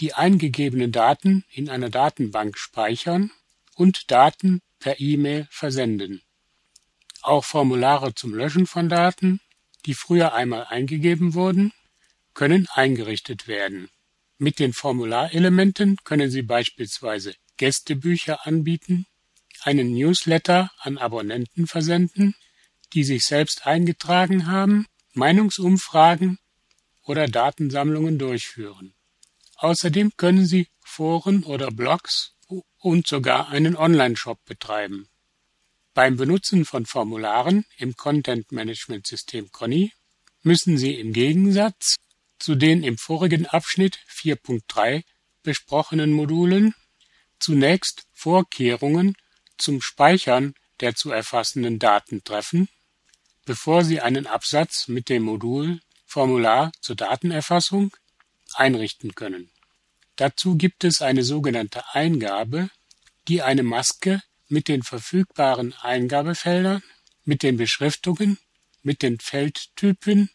die 0.00 0.14
eingegebenen 0.14 0.92
Daten 0.92 1.44
in 1.50 1.68
einer 1.68 1.90
Datenbank 1.90 2.58
speichern 2.58 3.30
und 3.74 4.10
Daten 4.10 4.60
per 4.78 5.00
E-Mail 5.00 5.46
versenden. 5.50 6.22
Auch 7.22 7.44
Formulare 7.44 8.14
zum 8.14 8.34
Löschen 8.34 8.66
von 8.66 8.88
Daten, 8.88 9.40
die 9.84 9.94
früher 9.94 10.34
einmal 10.34 10.64
eingegeben 10.64 11.34
wurden, 11.34 11.72
können 12.32 12.66
eingerichtet 12.72 13.46
werden. 13.46 13.90
Mit 14.42 14.58
den 14.58 14.72
Formularelementen 14.72 15.98
können 16.02 16.30
Sie 16.30 16.40
beispielsweise 16.40 17.34
Gästebücher 17.58 18.46
anbieten, 18.46 19.04
einen 19.60 19.92
Newsletter 19.92 20.70
an 20.78 20.96
Abonnenten 20.96 21.66
versenden, 21.66 22.34
die 22.94 23.04
sich 23.04 23.24
selbst 23.24 23.66
eingetragen 23.66 24.46
haben, 24.46 24.86
Meinungsumfragen 25.12 26.38
oder 27.02 27.26
Datensammlungen 27.28 28.18
durchführen. 28.18 28.94
Außerdem 29.56 30.12
können 30.16 30.46
Sie 30.46 30.68
Foren 30.80 31.44
oder 31.44 31.70
Blogs 31.70 32.32
und 32.78 33.06
sogar 33.06 33.50
einen 33.50 33.76
Online-Shop 33.76 34.42
betreiben. 34.46 35.10
Beim 35.92 36.16
Benutzen 36.16 36.64
von 36.64 36.86
Formularen 36.86 37.66
im 37.76 37.94
Content 37.94 38.52
Management 38.52 39.06
System 39.06 39.52
Conny 39.52 39.92
müssen 40.42 40.78
Sie 40.78 40.94
im 40.94 41.12
Gegensatz 41.12 41.96
zu 42.40 42.54
den 42.56 42.82
im 42.82 42.98
vorigen 42.98 43.46
Abschnitt 43.46 43.98
4.3 44.08 45.04
besprochenen 45.42 46.12
Modulen 46.12 46.74
zunächst 47.38 48.06
Vorkehrungen 48.12 49.16
zum 49.56 49.80
Speichern 49.80 50.54
der 50.80 50.94
zu 50.94 51.10
erfassenden 51.10 51.78
Daten 51.78 52.24
treffen, 52.24 52.68
bevor 53.44 53.84
Sie 53.84 54.00
einen 54.00 54.26
Absatz 54.26 54.88
mit 54.88 55.08
dem 55.08 55.22
Modul 55.22 55.80
Formular 56.06 56.72
zur 56.80 56.96
Datenerfassung 56.96 57.96
einrichten 58.54 59.14
können. 59.14 59.50
Dazu 60.16 60.56
gibt 60.56 60.82
es 60.82 61.02
eine 61.02 61.22
sogenannte 61.22 61.94
Eingabe, 61.94 62.70
die 63.28 63.42
eine 63.42 63.62
Maske 63.62 64.22
mit 64.48 64.66
den 64.66 64.82
verfügbaren 64.82 65.72
Eingabefeldern, 65.74 66.82
mit 67.24 67.42
den 67.42 67.56
Beschriftungen 67.56 68.38
mit 68.82 69.02
den 69.02 69.18
Feldtypen, 69.18 70.30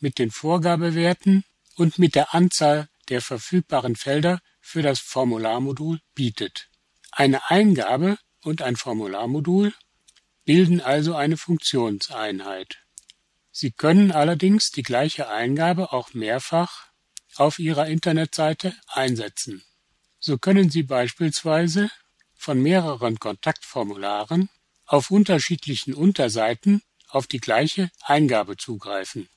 mit 0.00 0.18
den 0.18 0.30
Vorgabewerten 0.30 1.44
und 1.76 1.98
mit 1.98 2.14
der 2.14 2.34
Anzahl 2.34 2.88
der 3.08 3.20
verfügbaren 3.20 3.96
Felder 3.96 4.40
für 4.60 4.82
das 4.82 5.00
Formularmodul 5.00 6.00
bietet. 6.14 6.68
Eine 7.12 7.50
Eingabe 7.50 8.18
und 8.42 8.62
ein 8.62 8.76
Formularmodul 8.76 9.72
bilden 10.44 10.80
also 10.80 11.14
eine 11.14 11.36
Funktionseinheit. 11.36 12.78
Sie 13.52 13.72
können 13.72 14.12
allerdings 14.12 14.70
die 14.70 14.82
gleiche 14.82 15.28
Eingabe 15.28 15.92
auch 15.92 16.14
mehrfach 16.14 16.86
auf 17.36 17.58
Ihrer 17.58 17.86
Internetseite 17.86 18.74
einsetzen. 18.88 19.62
So 20.18 20.38
können 20.38 20.70
Sie 20.70 20.82
beispielsweise 20.82 21.90
von 22.34 22.62
mehreren 22.62 23.18
Kontaktformularen 23.18 24.48
auf 24.86 25.10
unterschiedlichen 25.10 25.94
Unterseiten 25.94 26.82
auf 27.08 27.26
die 27.26 27.40
gleiche 27.40 27.90
Eingabe 28.02 28.56
zugreifen. 28.56 29.28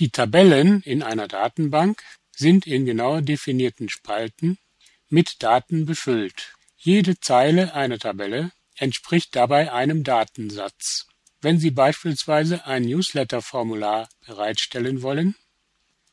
Die 0.00 0.08
Tabellen 0.08 0.80
in 0.80 1.02
einer 1.02 1.28
Datenbank 1.28 2.02
sind 2.34 2.66
in 2.66 2.86
genau 2.86 3.20
definierten 3.20 3.90
Spalten 3.90 4.56
mit 5.10 5.42
Daten 5.42 5.84
befüllt. 5.84 6.54
Jede 6.78 7.20
Zeile 7.20 7.74
einer 7.74 7.98
Tabelle 7.98 8.50
entspricht 8.76 9.36
dabei 9.36 9.70
einem 9.70 10.02
Datensatz. 10.02 11.06
Wenn 11.42 11.58
Sie 11.58 11.70
beispielsweise 11.70 12.64
ein 12.64 12.84
Newsletter-Formular 12.84 14.08
bereitstellen 14.26 15.02
wollen, 15.02 15.34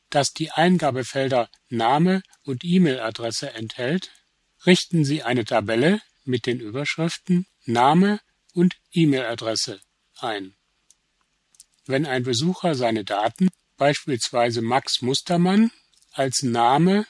das 0.10 0.34
die 0.34 0.52
Eingabefelder 0.52 1.50
Name 1.70 2.24
und 2.44 2.66
E-Mail-Adresse 2.66 3.54
enthält, 3.54 4.12
richten 4.66 5.06
Sie 5.06 5.24
eine 5.24 5.46
Tabelle 5.46 6.02
mit 6.26 6.46
den 6.46 6.60
Überschriften 6.60 7.48
Name 7.64 8.20
und 8.54 8.76
E-Mail-Adresse 8.92 9.80
ein. 10.18 10.58
Wenn 11.86 12.06
ein 12.06 12.24
Besucher 12.24 12.76
seine 12.76 13.06
Daten, 13.06 13.48
beispielsweise 13.78 14.62
Max 14.62 15.02
Mustermann, 15.02 15.72
als 16.12 16.44
Name 16.44 17.08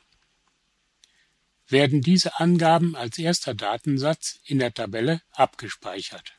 werden 1.67 2.03
diese 2.03 2.39
Angaben 2.39 2.95
als 2.95 3.19
erster 3.19 3.55
Datensatz 3.55 4.39
in 4.45 4.59
der 4.59 4.75
Tabelle 4.75 5.23
abgespeichert. 5.33 6.35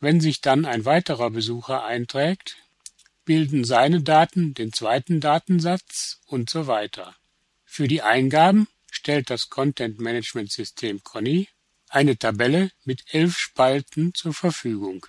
Wenn 0.00 0.20
sich 0.20 0.40
dann 0.40 0.64
ein 0.64 0.84
weiterer 0.84 1.30
Besucher 1.30 1.84
einträgt, 1.84 2.56
bilden 3.24 3.64
seine 3.64 4.02
Daten 4.02 4.54
den 4.54 4.72
zweiten 4.72 5.20
Datensatz 5.20 6.20
und 6.26 6.50
so 6.50 6.66
weiter. 6.66 7.14
Für 7.64 7.88
die 7.88 8.02
Eingaben 8.02 8.68
stellt 8.92 9.30
das 9.30 9.48
Content 9.48 9.98
Management 9.98 10.52
System 10.52 11.02
Conny 11.02 11.48
eine 11.88 12.16
Tabelle 12.16 12.70
mit 12.84 13.02
elf 13.12 13.36
Spalten 13.36 14.14
zur 14.14 14.34
Verfügung. 14.34 15.06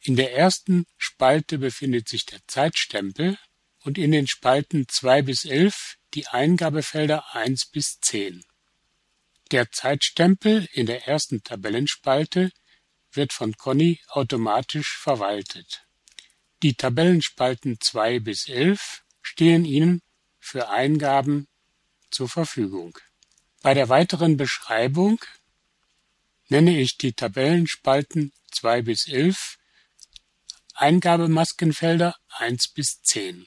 In 0.00 0.16
der 0.16 0.34
ersten 0.34 0.86
Spalte 0.98 1.58
befindet 1.58 2.08
sich 2.08 2.26
der 2.26 2.40
Zeitstempel 2.46 3.38
und 3.80 3.98
in 3.98 4.12
den 4.12 4.26
Spalten 4.26 4.86
2 4.88 5.22
bis 5.22 5.44
11 5.44 5.96
die 6.14 6.26
Eingabefelder 6.26 7.34
1 7.34 7.66
bis 7.66 8.00
10. 8.00 8.44
Der 9.52 9.70
Zeitstempel 9.70 10.68
in 10.72 10.86
der 10.86 11.06
ersten 11.06 11.42
Tabellenspalte 11.42 12.50
wird 13.12 13.32
von 13.32 13.56
Conny 13.56 14.00
automatisch 14.08 14.98
verwaltet. 14.98 15.86
Die 16.62 16.74
Tabellenspalten 16.74 17.78
2 17.80 18.20
bis 18.20 18.48
11 18.48 19.02
stehen 19.22 19.64
Ihnen 19.64 20.02
für 20.40 20.68
Eingaben 20.68 21.48
zur 22.16 22.28
Verfügung. 22.30 22.98
Bei 23.60 23.74
der 23.74 23.90
weiteren 23.90 24.38
Beschreibung 24.38 25.22
nenne 26.48 26.80
ich 26.80 26.96
die 26.96 27.12
Tabellenspalten 27.12 28.32
2 28.52 28.82
bis 28.82 29.06
11 29.06 29.58
Eingabemaskenfelder 30.74 32.16
1 32.38 32.68
bis 32.68 33.02
10. 33.02 33.46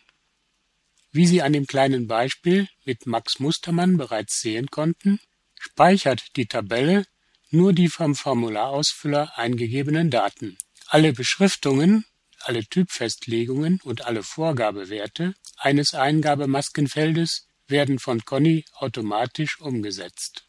Wie 1.11 1.25
Sie 1.25 1.41
an 1.41 1.53
dem 1.53 1.65
kleinen 1.65 2.05
Beispiel 2.05 2.67
mit 2.85 3.07
Max 3.07 3.39
Mustermann 3.39 3.97
bereits 3.97 4.39
sehen 4.39 4.67
konnten, 4.67 5.19
speichert 5.59 6.35
die 6.35 6.45
Tabelle 6.45 7.05
nur 7.49 7.73
die 7.73 7.89
vom 7.89 8.13
Formularausfüller 8.13 9.35
eingegebenen 9.35 10.11
Daten. 10.11 10.59
Alle 10.85 11.13
Beschriftungen, 11.13 12.05
alle 12.41 12.63
Typfestlegungen 12.65 13.79
und 13.83 14.05
alle 14.05 14.21
Vorgabewerte 14.21 15.33
eines 15.57 15.95
Eingabemaskenfeldes 15.95 17.48
werden 17.69 17.99
von 17.99 18.25
Conny 18.25 18.65
automatisch 18.73 19.59
umgesetzt. 19.59 20.45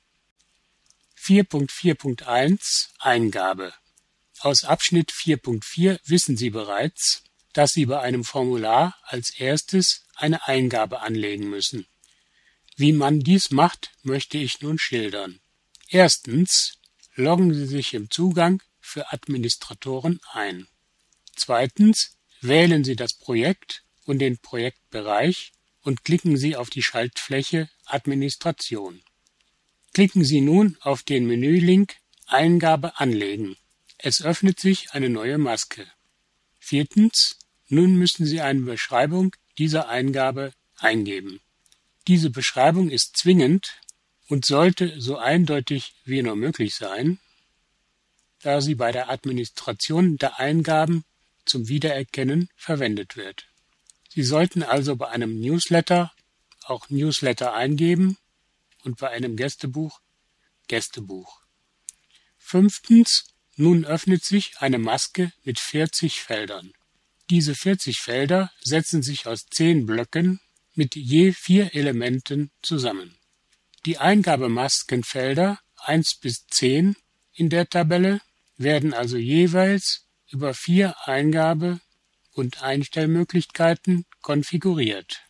4.4.1 1.19 2.89
Eingabe 2.99 3.75
Aus 4.41 4.65
Abschnitt 4.65 5.13
4.4 5.13 6.01
wissen 6.05 6.37
Sie 6.37 6.51
bereits, 6.51 7.25
dass 7.53 7.73
Sie 7.73 7.87
bei 7.87 8.01
einem 8.01 8.25
Formular 8.25 8.97
als 9.03 9.31
erstes 9.39 10.07
eine 10.15 10.47
Eingabe 10.47 11.01
anlegen 11.01 11.51
müssen. 11.51 11.87
Wie 12.77 12.93
man 12.93 13.21
dies 13.21 13.51
macht, 13.51 13.93
möchte 14.03 14.39
ich 14.39 14.63
nun 14.63 14.79
schildern. 14.79 15.41
Erstens 15.89 16.79
loggen 17.15 17.53
Sie 17.53 17.67
sich 17.67 17.93
im 17.95 18.11
Zugang 18.11 18.63
für 18.81 19.13
Administratoren 19.13 20.21
ein. 20.33 20.67
Zweitens 21.37 22.17
wählen 22.41 22.85
Sie 22.85 22.97
das 22.97 23.15
Projekt 23.15 23.85
und 24.07 24.21
den 24.21 24.39
Projektbereich 24.39 25.53
und 25.83 26.05
klicken 26.05 26.37
Sie 26.37 26.57
auf 26.57 26.71
die 26.71 26.83
Schaltfläche 26.83 27.69
Administration. 27.87 29.03
Klicken 29.93 30.25
Sie 30.25 30.41
nun 30.41 30.77
auf 30.81 31.03
den 31.03 31.27
Menülink 31.27 31.97
Eingabe 32.27 32.99
anlegen. 33.01 33.57
Es 33.99 34.23
öffnet 34.23 34.61
sich 34.61 34.93
eine 34.93 35.11
neue 35.11 35.39
Maske. 35.39 35.87
Viertens, 36.59 37.39
nun 37.69 37.97
müssen 37.97 38.25
Sie 38.25 38.41
eine 38.41 38.61
Beschreibung 38.61 39.35
dieser 39.59 39.89
Eingabe 39.89 40.53
eingeben. 40.79 41.41
Diese 42.07 42.31
Beschreibung 42.31 42.91
ist 42.91 43.17
zwingend 43.17 43.81
und 44.29 44.47
sollte 44.47 45.01
so 45.01 45.19
eindeutig 45.19 45.95
wie 46.05 46.23
nur 46.23 46.37
möglich 46.37 46.75
sein, 46.75 47.19
da 48.43 48.61
sie 48.61 48.75
bei 48.75 48.93
der 48.93 49.11
Administration 49.11 50.17
der 50.17 50.39
Eingaben 50.39 51.05
zum 51.45 51.69
Wiedererkennen 51.69 52.49
verwendet 52.57 53.17
wird. 53.17 53.50
Sie 54.13 54.25
sollten 54.25 54.63
also 54.63 54.97
bei 54.97 55.09
einem 55.09 55.41
Newsletter 55.41 56.13
auch 56.65 56.91
Newsletter 56.91 57.55
eingeben 57.55 58.19
und 58.83 58.99
bei 58.99 59.09
einem 59.09 59.37
Gästebuch 59.37 60.01
Gästebuch. 60.69 61.41
Fünftens, 62.39 63.27
nun 63.57 63.85
öffnet 63.85 64.25
sich 64.25 64.59
eine 64.59 64.79
Maske 64.79 65.33
mit 65.45 65.59
40 65.59 66.21
Feldern. 66.21 66.73
Diese 67.29 67.55
40 67.55 67.99
Felder 67.99 68.51
setzen 68.63 69.03
sich 69.03 69.27
aus 69.27 69.47
10 69.47 69.87
Blöcken 69.87 70.41
mit 70.75 70.97
je 70.97 71.33
vier 71.33 71.75
Elementen 71.75 72.51
zusammen. 72.63 73.17
Die 73.87 73.99
Eingabemaskenfelder 73.99 75.61
1 75.77 76.19
bis 76.21 76.47
10 76.47 76.97
in 77.35 77.49
der 77.49 77.69
Tabelle 77.69 78.21
werden 78.57 78.93
also 78.93 79.17
jeweils 79.17 80.07
über 80.31 80.55
vier 80.55 80.97
Eingabe- 81.07 81.81
und 82.33 82.63
Einstellmöglichkeiten 82.63 84.05
konfiguriert. 84.23 85.23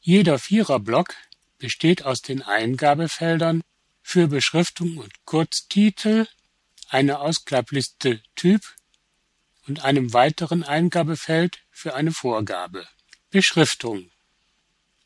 Jeder 0.00 0.38
Viererblock 0.38 1.14
besteht 1.58 2.04
aus 2.04 2.20
den 2.20 2.42
Eingabefeldern 2.42 3.62
für 4.02 4.28
Beschriftung 4.28 4.98
und 4.98 5.12
Kurztitel, 5.24 6.26
eine 6.88 7.20
Ausklappliste 7.20 8.22
Typ 8.34 8.62
und 9.68 9.84
einem 9.84 10.12
weiteren 10.12 10.64
Eingabefeld 10.64 11.60
für 11.70 11.94
eine 11.94 12.12
Vorgabe. 12.12 12.88
Beschriftung. 13.30 14.10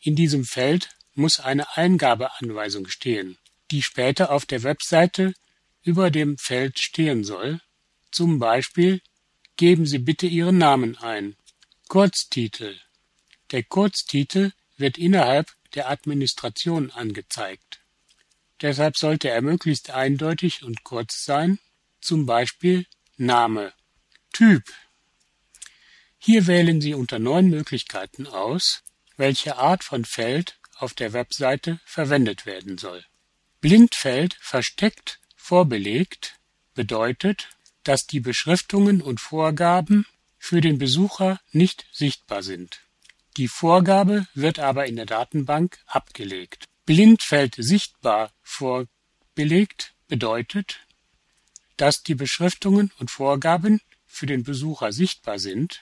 In 0.00 0.16
diesem 0.16 0.44
Feld 0.44 0.88
muss 1.14 1.40
eine 1.40 1.76
Eingabeanweisung 1.76 2.88
stehen, 2.88 3.36
die 3.70 3.82
später 3.82 4.30
auf 4.30 4.46
der 4.46 4.62
Webseite 4.62 5.34
über 5.82 6.10
dem 6.10 6.38
Feld 6.38 6.78
stehen 6.78 7.24
soll. 7.24 7.60
Zum 8.10 8.38
Beispiel 8.38 9.02
geben 9.56 9.86
Sie 9.86 9.98
bitte 9.98 10.26
Ihren 10.26 10.58
Namen 10.58 10.96
ein. 10.98 11.36
Kurztitel. 11.88 12.78
Der 13.50 13.62
Kurztitel 13.62 14.52
wird 14.76 14.98
innerhalb 14.98 15.52
der 15.74 15.90
Administration 15.90 16.90
angezeigt. 16.90 17.80
Deshalb 18.60 18.96
sollte 18.96 19.28
er 19.28 19.42
möglichst 19.42 19.90
eindeutig 19.90 20.62
und 20.62 20.84
kurz 20.84 21.24
sein, 21.24 21.58
zum 22.00 22.26
Beispiel 22.26 22.86
Name. 23.16 23.72
Typ. 24.32 24.62
Hier 26.18 26.46
wählen 26.46 26.80
Sie 26.80 26.94
unter 26.94 27.18
neun 27.18 27.50
Möglichkeiten 27.50 28.26
aus, 28.26 28.82
welche 29.16 29.56
Art 29.56 29.84
von 29.84 30.04
Feld 30.04 30.58
auf 30.76 30.94
der 30.94 31.12
Webseite 31.12 31.80
verwendet 31.84 32.46
werden 32.46 32.78
soll. 32.78 33.04
Blindfeld 33.60 34.36
versteckt 34.40 35.20
vorbelegt 35.36 36.38
bedeutet, 36.74 37.53
dass 37.84 38.06
die 38.06 38.20
Beschriftungen 38.20 39.00
und 39.00 39.20
Vorgaben 39.20 40.06
für 40.38 40.60
den 40.60 40.78
Besucher 40.78 41.40
nicht 41.52 41.86
sichtbar 41.92 42.42
sind. 42.42 42.80
Die 43.36 43.48
Vorgabe 43.48 44.26
wird 44.34 44.58
aber 44.58 44.86
in 44.86 44.96
der 44.96 45.06
Datenbank 45.06 45.78
abgelegt. 45.86 46.66
Blindfeld 46.86 47.54
sichtbar 47.56 48.30
vorbelegt 48.42 49.94
bedeutet, 50.06 50.80
dass 51.76 52.02
die 52.02 52.14
Beschriftungen 52.14 52.92
und 52.98 53.10
Vorgaben 53.10 53.80
für 54.06 54.26
den 54.26 54.44
Besucher 54.44 54.92
sichtbar 54.92 55.38
sind, 55.38 55.80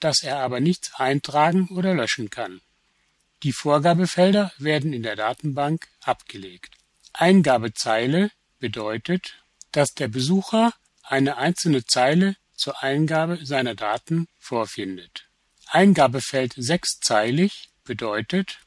dass 0.00 0.22
er 0.22 0.38
aber 0.38 0.60
nichts 0.60 0.94
eintragen 0.94 1.68
oder 1.68 1.94
löschen 1.94 2.30
kann. 2.30 2.60
Die 3.42 3.52
Vorgabefelder 3.52 4.52
werden 4.58 4.92
in 4.92 5.02
der 5.02 5.16
Datenbank 5.16 5.88
abgelegt. 6.00 6.76
Eingabezeile 7.12 8.30
bedeutet, 8.60 9.42
dass 9.72 9.94
der 9.94 10.08
Besucher 10.08 10.72
eine 11.02 11.36
einzelne 11.36 11.84
Zeile 11.84 12.36
zur 12.54 12.82
Eingabe 12.82 13.44
seiner 13.44 13.74
Daten 13.74 14.28
vorfindet. 14.38 15.28
Eingabefeld 15.66 16.54
sechszeilig 16.56 17.70
bedeutet, 17.84 18.60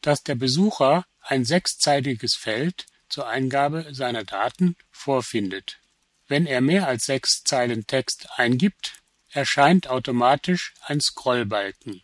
dass 0.00 0.22
der 0.22 0.34
Besucher 0.34 1.06
ein 1.20 1.44
sechszeiliges 1.44 2.34
Feld 2.34 2.86
zur 3.08 3.28
Eingabe 3.28 3.88
seiner 3.92 4.24
Daten 4.24 4.76
vorfindet. 4.90 5.78
Wenn 6.28 6.46
er 6.46 6.60
mehr 6.60 6.86
als 6.86 7.04
sechs 7.04 7.42
Zeilen 7.44 7.86
Text 7.86 8.28
eingibt, 8.36 9.02
erscheint 9.30 9.88
automatisch 9.88 10.74
ein 10.82 11.00
Scrollbalken. 11.00 12.02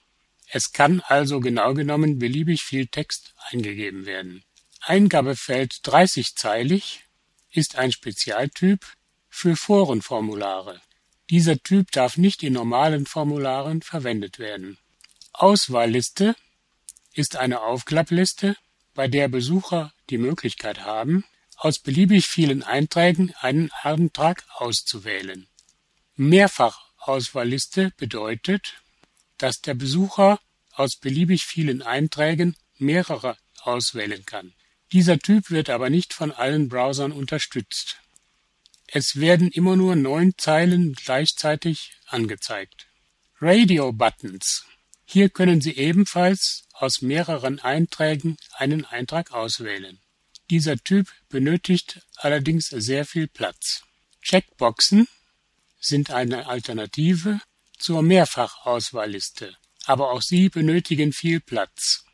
Es 0.51 0.73
kann 0.73 1.01
also 1.07 1.41
genau 1.41 1.75
genommen 1.75 2.19
beliebig 2.19 2.63
viel 2.63 2.87
Text 2.87 3.35
eingegeben 3.51 4.07
werden. 4.07 4.45
Eingabefeld 4.81 5.81
30-zeilig 5.85 7.05
ist 7.51 7.77
ein 7.77 7.93
Spezialtyp 7.93 8.87
für 9.29 9.57
Forenformulare. 9.57 10.81
Dieser 11.31 11.59
Typ 11.59 11.93
darf 11.93 12.17
nicht 12.17 12.43
in 12.43 12.55
normalen 12.55 13.07
Formularen 13.07 13.83
verwendet 13.83 14.39
werden. 14.39 14.79
Auswahlliste 15.33 16.35
ist 17.13 17.37
eine 17.37 17.61
Aufklappliste, 17.61 18.57
bei 18.95 19.09
der 19.09 19.29
Besucher 19.29 19.93
die 20.11 20.19
Möglichkeit 20.19 20.81
haben, 20.81 21.25
aus 21.57 21.79
beliebig 21.79 22.27
vielen 22.27 22.63
Einträgen 22.63 23.35
einen 23.41 23.71
Eintrag 23.83 24.45
auszuwählen. 24.55 25.47
Mehrfachauswahlliste 26.17 27.93
bedeutet, 27.97 28.83
dass 29.37 29.61
der 29.61 29.75
Besucher 29.75 30.41
aus 30.73 30.97
beliebig 30.97 31.45
vielen 31.45 31.83
Einträgen 31.83 32.57
mehrere 32.79 33.37
auswählen 33.61 34.25
kann. 34.25 34.55
Dieser 34.93 35.19
Typ 35.19 35.51
wird 35.51 35.71
aber 35.71 35.91
nicht 35.91 36.15
von 36.15 36.33
allen 36.33 36.69
Browsern 36.69 37.13
unterstützt. 37.13 37.99
Es 38.91 39.17
werden 39.17 39.51
immer 39.51 39.77
nur 39.77 39.97
neun 39.97 40.33
Zeilen 40.39 40.95
gleichzeitig 40.95 41.93
angezeigt. 42.07 42.87
Radio 43.39 43.93
Buttons. 43.93 44.65
Hier 45.05 45.29
können 45.29 45.61
Sie 45.61 45.77
ebenfalls 45.77 46.65
aus 46.73 47.03
mehreren 47.03 47.61
Einträgen 47.61 48.39
einen 48.53 48.87
Eintrag 48.87 49.33
auswählen. 49.33 50.01
Dieser 50.49 50.79
Typ 50.79 51.13
benötigt 51.29 52.01
allerdings 52.17 52.69
sehr 52.69 53.05
viel 53.05 53.29
Platz. 53.29 53.83
Checkboxen 54.23 55.07
sind 55.79 56.11
eine 56.11 56.47
Alternative 56.47 57.43
zur 57.79 58.03
Mehrfachauswahlliste, 58.03 59.55
aber 59.85 60.13
auch 60.13 60.23
sie 60.23 60.49
benötigen 60.49 61.13
viel 61.13 61.41
Platz. 61.41 62.05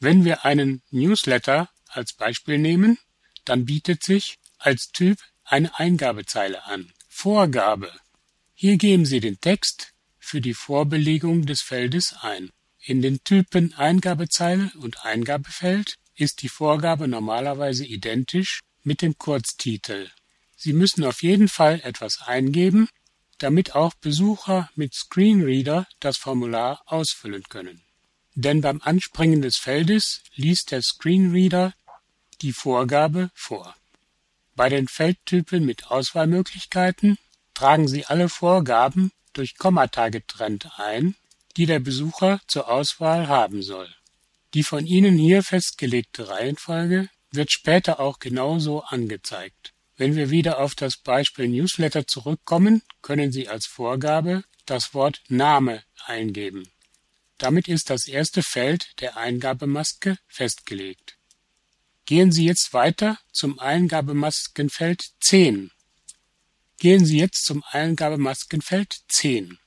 Wenn 0.00 0.26
wir 0.26 0.44
einen 0.44 0.82
Newsletter 0.90 1.70
als 1.88 2.12
Beispiel 2.12 2.58
nehmen, 2.58 2.98
dann 3.46 3.64
bietet 3.64 4.02
sich 4.02 4.38
als 4.58 4.88
Typ 4.92 5.18
eine 5.44 5.78
Eingabezeile 5.78 6.64
an. 6.64 6.92
Vorgabe. 7.08 7.92
Hier 8.54 8.76
geben 8.76 9.06
Sie 9.06 9.20
den 9.20 9.40
Text 9.40 9.92
für 10.18 10.40
die 10.40 10.54
Vorbelegung 10.54 11.46
des 11.46 11.60
Feldes 11.60 12.14
ein. 12.20 12.50
In 12.80 13.02
den 13.02 13.22
Typen 13.24 13.74
Eingabezeile 13.74 14.70
und 14.80 15.04
Eingabefeld 15.04 15.96
ist 16.16 16.42
die 16.42 16.48
Vorgabe 16.48 17.08
normalerweise 17.08 17.84
identisch 17.84 18.60
mit 18.82 19.02
dem 19.02 19.16
Kurztitel. 19.18 20.10
Sie 20.56 20.72
müssen 20.72 21.04
auf 21.04 21.22
jeden 21.22 21.48
Fall 21.48 21.80
etwas 21.82 22.20
eingeben, 22.22 22.88
damit 23.38 23.74
auch 23.74 23.94
Besucher 23.94 24.70
mit 24.76 24.94
Screenreader 24.94 25.86
das 26.00 26.16
Formular 26.16 26.82
ausfüllen 26.86 27.42
können. 27.48 27.82
Denn 28.34 28.60
beim 28.60 28.80
Anspringen 28.82 29.42
des 29.42 29.56
Feldes 29.56 30.22
liest 30.34 30.70
der 30.70 30.82
Screenreader 30.82 31.74
die 32.42 32.52
Vorgabe 32.52 33.30
vor. 33.34 33.74
Bei 34.56 34.68
den 34.68 34.86
Feldtypen 34.88 35.64
mit 35.64 35.90
Auswahlmöglichkeiten 35.90 37.18
tragen 37.54 37.88
Sie 37.88 38.04
alle 38.06 38.28
Vorgaben 38.28 39.12
durch 39.32 39.56
Kommata 39.56 40.10
getrennt 40.10 40.78
ein, 40.78 41.16
die 41.56 41.66
der 41.66 41.80
Besucher 41.80 42.40
zur 42.46 42.68
Auswahl 42.68 43.28
haben 43.28 43.62
soll. 43.62 43.92
Die 44.54 44.62
von 44.62 44.86
Ihnen 44.86 45.18
hier 45.18 45.42
festgelegte 45.42 46.28
Reihenfolge 46.28 47.08
wird 47.32 47.50
später 47.50 47.98
auch 47.98 48.20
genauso 48.20 48.82
angezeigt. 48.82 49.72
Wenn 49.96 50.14
wir 50.14 50.30
wieder 50.30 50.58
auf 50.58 50.74
das 50.74 50.96
Beispiel 50.96 51.48
Newsletter 51.48 52.06
zurückkommen, 52.06 52.82
können 53.02 53.32
Sie 53.32 53.48
als 53.48 53.66
Vorgabe 53.66 54.44
das 54.66 54.94
Wort 54.94 55.22
Name 55.28 55.82
eingeben. 56.06 56.68
Damit 57.38 57.68
ist 57.68 57.90
das 57.90 58.06
erste 58.06 58.42
Feld 58.42 59.00
der 59.00 59.16
Eingabemaske 59.16 60.16
festgelegt. 60.28 61.18
Gehen 62.06 62.32
Sie 62.32 62.44
jetzt 62.44 62.74
weiter 62.74 63.18
zum 63.32 63.58
Eingabemaskenfeld 63.58 65.02
10. 65.20 65.70
Gehen 66.78 67.06
Sie 67.06 67.18
jetzt 67.18 67.44
zum 67.46 67.64
Eingabemaskenfeld 67.70 69.04
10. 69.08 69.58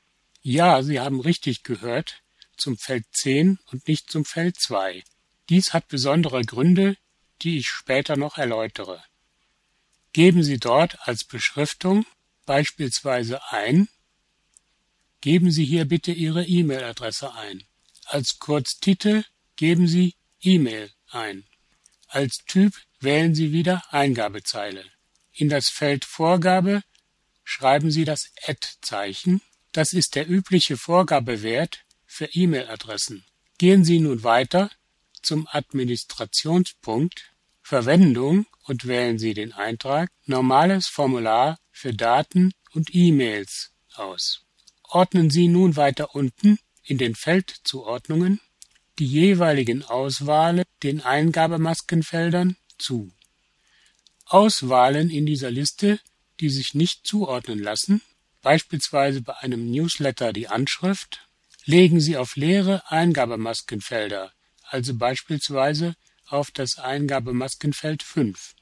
Ja, 0.43 0.83
Sie 0.83 0.99
haben 0.99 1.19
richtig 1.19 1.63
gehört, 1.63 2.21
zum 2.55 2.77
Feld 2.77 3.05
10 3.11 3.57
und 3.71 3.87
nicht 3.87 4.11
zum 4.11 4.23
Feld 4.23 4.59
2. 4.59 5.03
Dies 5.49 5.73
hat 5.73 5.87
besondere 5.87 6.43
Gründe, 6.43 6.97
die 7.41 7.57
ich 7.57 7.67
später 7.67 8.17
noch 8.17 8.37
erläutere. 8.37 9.03
Geben 10.13 10.43
Sie 10.43 10.59
dort 10.59 11.07
als 11.07 11.23
Beschriftung 11.23 12.05
beispielsweise 12.45 13.39
ein, 13.51 13.89
geben 15.21 15.51
Sie 15.51 15.65
hier 15.65 15.85
bitte 15.85 16.11
Ihre 16.11 16.45
E-Mail-Adresse 16.45 17.33
ein. 17.33 17.63
Als 18.05 18.37
Kurztitel 18.37 19.23
geben 19.55 19.87
Sie 19.87 20.15
E-Mail 20.39 20.91
ein. 21.09 21.46
Als 22.07 22.37
Typ 22.47 22.73
wählen 22.99 23.35
Sie 23.35 23.51
wieder 23.51 23.83
Eingabezeile. 23.89 24.83
In 25.33 25.49
das 25.49 25.69
Feld 25.69 26.05
Vorgabe 26.05 26.81
schreiben 27.43 27.91
Sie 27.91 28.05
das 28.05 28.31
Add-Zeichen. 28.45 29.41
Das 29.71 29.93
ist 29.93 30.15
der 30.15 30.29
übliche 30.29 30.77
Vorgabewert 30.77 31.85
für 32.05 32.25
E-Mail-Adressen. 32.25 33.25
Gehen 33.57 33.83
Sie 33.83 33.99
nun 33.99 34.23
weiter 34.23 34.71
zum 35.21 35.47
Administrationspunkt 35.51 37.33
Verwendung 37.61 38.45
und 38.63 38.87
wählen 38.87 39.19
Sie 39.19 39.33
den 39.33 39.51
Eintrag 39.51 40.09
Normales 40.25 40.87
Formular 40.87 41.59
für 41.71 41.93
Daten 41.93 42.53
und 42.71 42.95
E-Mails 42.95 43.71
aus. 43.95 44.45
Ordnen 44.83 45.29
Sie 45.29 45.49
nun 45.49 45.75
weiter 45.75 46.15
unten 46.15 46.59
in 46.83 46.97
den 46.97 47.15
Feldzuordnungen 47.15 48.39
die 48.99 49.05
jeweiligen 49.05 49.83
Auswahlen 49.83 50.63
den 50.83 51.01
Eingabemaskenfeldern 51.01 52.55
zu. 52.77 53.11
Auswahlen 54.25 55.09
in 55.09 55.25
dieser 55.25 55.51
Liste, 55.51 55.99
die 56.39 56.49
sich 56.49 56.73
nicht 56.73 57.05
zuordnen 57.07 57.59
lassen, 57.59 58.01
beispielsweise 58.41 59.21
bei 59.21 59.35
einem 59.37 59.71
Newsletter 59.71 60.33
die 60.33 60.47
Anschrift, 60.47 61.27
legen 61.65 61.99
Sie 61.99 62.17
auf 62.17 62.35
leere 62.35 62.89
Eingabemaskenfelder, 62.89 64.31
also 64.63 64.95
beispielsweise 64.95 65.95
auf 66.27 66.51
das 66.51 66.77
Eingabemaskenfeld 66.77 68.03
5. 68.03 68.53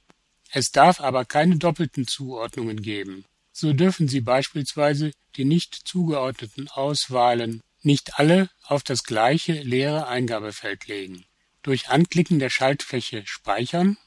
Es 0.51 0.71
darf 0.71 1.01
aber 1.01 1.25
keine 1.25 1.57
doppelten 1.57 2.07
Zuordnungen 2.07 2.81
geben. 2.81 3.25
So 3.51 3.73
dürfen 3.73 4.07
Sie 4.07 4.21
beispielsweise 4.21 5.11
die 5.35 5.45
nicht 5.45 5.87
zugeordneten 5.87 6.67
Auswahlen 6.69 7.61
nicht 7.85 8.19
alle 8.19 8.49
auf 8.63 8.83
das 8.83 9.03
gleiche 9.03 9.53
leere 9.53 10.07
Eingabefeld 10.07 10.87
legen. 10.87 11.25
Durch 11.61 11.89
Anklicken 11.89 12.39
der 12.39 12.49
Schaltfläche 12.49 13.25
Speichern 13.25 13.97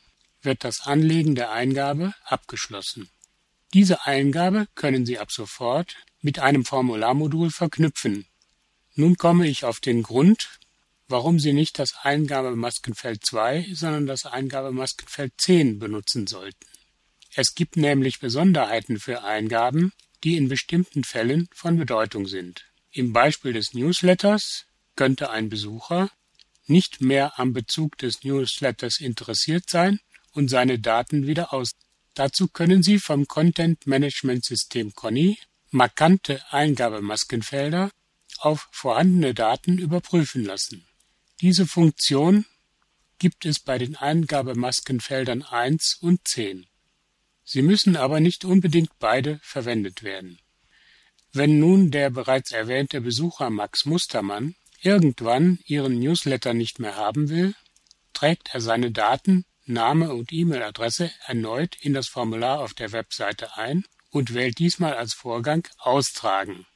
wird 0.43 0.65
das 0.65 0.83
Anlegen 0.83 1.35
der 1.35 1.51
Eingabe 1.51 2.15
abgeschlossen. 2.25 3.11
Diese 3.75 4.07
Eingabe 4.07 4.67
können 4.75 5.05
Sie 5.05 5.19
ab 5.19 5.31
sofort 5.31 5.97
mit 6.21 6.39
einem 6.39 6.65
Formularmodul 6.65 7.51
verknüpfen. 7.51 8.27
Nun 8.95 9.17
komme 9.17 9.47
ich 9.47 9.65
auf 9.65 9.81
den 9.81 10.03
Grund, 10.03 10.59
warum 11.07 11.39
Sie 11.39 11.53
nicht 11.53 11.79
das 11.79 11.95
Eingabemaskenfeld 12.03 13.25
2, 13.25 13.69
sondern 13.73 14.07
das 14.07 14.25
Eingabemaskenfeld 14.27 15.33
10 15.39 15.79
benutzen 15.79 16.27
sollten. 16.27 16.67
Es 17.35 17.55
gibt 17.55 17.77
nämlich 17.77 18.21
Besonderheiten 18.21 18.99
für 18.99 19.23
Eingaben, 19.23 19.93
die 20.25 20.37
in 20.37 20.49
bestimmten 20.49 21.05
Fällen 21.05 21.49
von 21.55 21.77
Bedeutung 21.77 22.27
sind. 22.27 22.65
Im 22.99 23.13
Beispiel 23.13 23.53
des 23.53 23.75
Newsletters 23.75 24.67
könnte 24.97 25.31
ein 25.31 25.49
Besucher 25.49 26.11
nicht 26.67 27.01
mehr 27.01 27.39
am 27.39 27.53
Bezug 27.53 27.97
des 27.97 28.25
Newsletters 28.25 28.99
interessiert 28.99 29.71
sein 29.71 30.01
und 30.33 30.49
seine 30.49 30.81
Daten 30.81 31.29
wieder 31.29 31.53
aus. 31.53 31.77
Dazu 32.15 32.49
können 32.49 32.83
Sie 32.83 32.99
vom 32.99 33.29
Content 33.29 33.87
Management 33.87 34.45
System 34.45 34.93
Conny 34.97 35.39
markante 35.71 36.43
Eingabemaskenfelder 36.51 37.93
auf 38.39 38.67
vorhandene 38.73 39.33
Daten 39.33 39.79
überprüfen 39.79 40.45
lassen. 40.45 40.85
Diese 41.41 41.69
Funktion 41.69 42.47
gibt 43.21 43.47
es 43.47 43.61
bei 43.61 43.79
den 43.79 43.95
Eingabemaskenfeldern 43.95 45.45
1 45.45 45.99
und 46.01 46.27
10. 46.27 46.67
Sie 47.45 47.63
müssen 47.63 47.95
aber 47.95 48.19
nicht 48.19 48.45
unbedingt 48.45 48.99
beide 48.99 49.39
verwendet 49.45 50.03
werden. 50.03 50.41
Wenn 51.33 51.59
nun 51.59 51.91
der 51.91 52.11
bereits 52.11 52.53
erwähnte 52.53 53.01
Besucher 53.01 53.51
Max 53.51 53.85
Mustermann 53.85 54.55
irgendwann 54.81 55.59
Ihren 55.67 55.99
Newsletter 55.99 56.55
nicht 56.55 56.79
mehr 56.79 56.97
haben 56.97 57.29
will, 57.29 57.55
trägt 58.15 58.55
er 58.55 58.61
seine 58.61 58.91
Daten, 58.91 59.45
Name 59.67 60.15
und 60.15 60.33
E-Mail-Adresse 60.33 61.11
erneut 61.27 61.77
in 61.81 61.93
das 61.93 62.09
Formular 62.09 62.61
auf 62.61 62.73
der 62.73 62.93
Webseite 62.93 63.57
ein 63.57 63.85
und 64.11 64.33
wählt 64.33 64.59
diesmal 64.59 64.95
als 64.95 65.13
Vorgang 65.13 65.69
Austragen. 65.79 66.67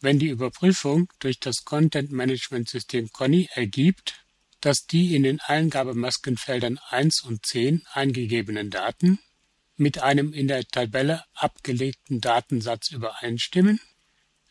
Wenn 0.00 0.18
die 0.18 0.28
Überprüfung 0.28 1.10
durch 1.18 1.40
das 1.40 1.64
Content 1.64 2.12
Management 2.12 2.68
System 2.68 3.10
Conny 3.10 3.48
ergibt, 3.54 4.26
dass 4.60 4.86
die 4.86 5.14
in 5.14 5.22
den 5.22 5.40
Eingabemaskenfeldern 5.40 6.78
1 6.90 7.22
und 7.22 7.46
10 7.46 7.86
eingegebenen 7.92 8.70
Daten 8.70 9.18
mit 9.76 10.02
einem 10.02 10.34
in 10.34 10.46
der 10.46 10.64
Tabelle 10.64 11.24
abgelegten 11.34 12.20
Datensatz 12.20 12.90
übereinstimmen, 12.90 13.80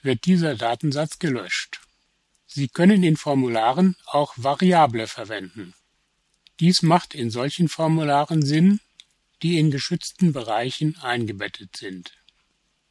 wird 0.04 0.26
dieser 0.26 0.56
Datensatz 0.56 1.20
gelöscht. 1.20 1.82
Sie 2.46 2.68
können 2.68 3.04
in 3.04 3.18
Formularen 3.18 3.96
auch 4.06 4.34
Variable 4.38 5.08
verwenden. 5.08 5.74
Dies 6.60 6.84
macht 6.84 7.16
in 7.16 7.32
solchen 7.32 7.68
Formularen 7.68 8.44
Sinn, 8.44 8.80
die 9.42 9.58
in 9.58 9.72
geschützten 9.72 10.34
Bereichen 10.34 10.98
eingebettet 11.00 11.76
sind. 11.76 12.14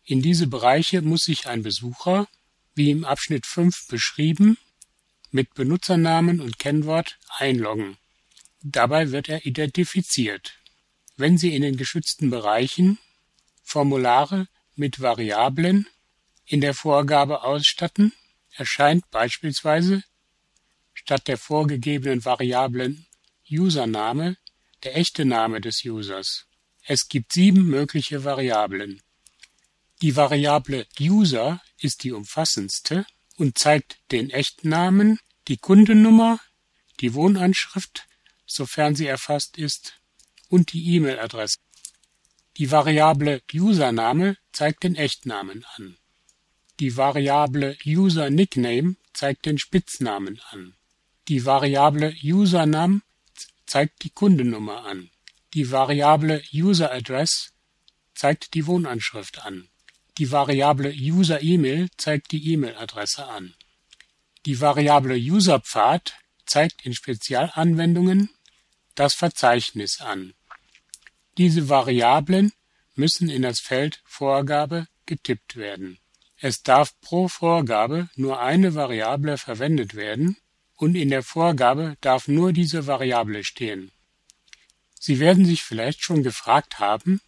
In 0.04 0.20
diese 0.20 0.48
Bereiche 0.48 1.00
muss 1.00 1.22
sich 1.22 1.46
ein 1.46 1.62
Besucher, 1.62 2.26
wie 2.74 2.90
im 2.90 3.04
Abschnitt 3.04 3.46
5 3.46 3.86
beschrieben, 3.86 4.58
mit 5.30 5.54
Benutzernamen 5.54 6.40
und 6.40 6.58
Kennwort 6.58 7.18
einloggen. 7.38 7.96
Dabei 8.62 9.10
wird 9.12 9.28
er 9.28 9.46
identifiziert. 9.46 10.58
Wenn 11.16 11.38
Sie 11.38 11.54
in 11.54 11.62
den 11.62 11.76
geschützten 11.76 12.30
Bereichen 12.30 12.98
Formulare 13.62 14.48
mit 14.74 15.00
Variablen 15.00 15.86
in 16.44 16.60
der 16.60 16.74
Vorgabe 16.74 17.42
ausstatten, 17.42 18.12
erscheint 18.54 19.10
beispielsweise 19.10 20.02
statt 20.94 21.28
der 21.28 21.38
vorgegebenen 21.38 22.24
Variablen 22.24 23.06
Username 23.50 24.36
der 24.82 24.96
echte 24.96 25.24
Name 25.24 25.60
des 25.60 25.84
Users. 25.84 26.46
Es 26.84 27.08
gibt 27.08 27.32
sieben 27.32 27.66
mögliche 27.66 28.24
Variablen. 28.24 29.02
Die 30.00 30.16
Variable 30.16 30.86
User 31.00 31.62
ist 31.78 32.02
die 32.02 32.12
umfassendste 32.12 33.06
und 33.36 33.58
zeigt 33.58 33.98
den 34.10 34.30
Echtnamen, 34.30 35.20
die 35.48 35.56
Kundennummer, 35.56 36.40
die 37.00 37.14
Wohnanschrift, 37.14 38.08
sofern 38.46 38.96
sie 38.96 39.06
erfasst 39.06 39.58
ist, 39.58 40.00
und 40.48 40.72
die 40.72 40.96
E-Mail-Adresse. 40.96 41.58
Die 42.58 42.70
Variable 42.70 43.42
Username 43.52 44.36
zeigt 44.52 44.82
den 44.82 44.96
Echtnamen 44.96 45.64
an. 45.76 45.96
Die 46.80 46.96
Variable 46.96 47.76
User 47.84 48.30
Nickname 48.30 48.96
zeigt 49.12 49.46
den 49.46 49.58
Spitznamen 49.58 50.40
an. 50.50 50.74
Die 51.28 51.44
Variable 51.44 52.14
Username 52.22 53.02
zeigt 53.66 54.02
die 54.02 54.10
Kundennummer 54.10 54.84
an. 54.84 55.10
Die 55.54 55.70
Variable 55.70 56.42
User 56.52 56.90
Address 56.90 57.52
zeigt 58.14 58.54
die 58.54 58.66
Wohnanschrift 58.66 59.44
an. 59.44 59.68
Die 60.18 60.30
Variable 60.30 60.90
User-E-Mail 60.90 61.88
zeigt 61.96 62.32
die 62.32 62.52
E-Mail-Adresse 62.52 63.26
an. 63.26 63.54
Die 64.44 64.60
Variable 64.60 65.16
User-Pfad 65.16 66.14
zeigt 66.46 66.84
in 66.84 66.94
Spezialanwendungen 66.94 68.28
das 68.94 69.14
Verzeichnis 69.14 70.00
an. 70.00 70.34
Diese 71.38 71.68
Variablen 71.68 72.52
müssen 72.94 73.30
in 73.30 73.42
das 73.42 73.60
Feld 73.60 74.02
Vorgabe 74.04 74.86
getippt 75.06 75.56
werden. 75.56 75.98
Es 76.44 76.64
darf 76.64 77.00
pro 77.00 77.28
Vorgabe 77.28 78.08
nur 78.16 78.40
eine 78.40 78.74
Variable 78.74 79.38
verwendet 79.38 79.94
werden 79.94 80.36
und 80.74 80.96
in 80.96 81.08
der 81.08 81.22
Vorgabe 81.22 81.96
darf 82.00 82.26
nur 82.26 82.52
diese 82.52 82.88
Variable 82.88 83.44
stehen. 83.44 83.92
Sie 84.98 85.20
werden 85.20 85.44
sich 85.44 85.62
vielleicht 85.62 86.02
schon 86.02 86.24
gefragt 86.24 86.80
haben, 86.80 87.20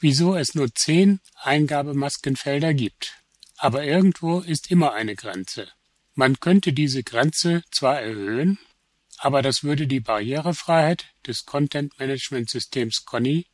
wieso 0.00 0.34
es 0.34 0.56
nur 0.56 0.74
zehn 0.74 1.20
Eingabemaskenfelder 1.36 2.74
gibt. 2.74 3.22
Aber 3.56 3.84
irgendwo 3.84 4.40
ist 4.40 4.68
immer 4.68 4.94
eine 4.94 5.14
Grenze. 5.14 5.68
Man 6.16 6.40
könnte 6.40 6.72
diese 6.72 7.04
Grenze 7.04 7.62
zwar 7.70 8.00
erhöhen, 8.00 8.58
aber 9.18 9.42
das 9.42 9.62
würde 9.62 9.86
die 9.86 10.00
Barrierefreiheit 10.00 11.06
des 11.24 11.46
Content 11.46 11.96
Management 12.00 12.50
Systems 12.50 13.04
Conny 13.04 13.46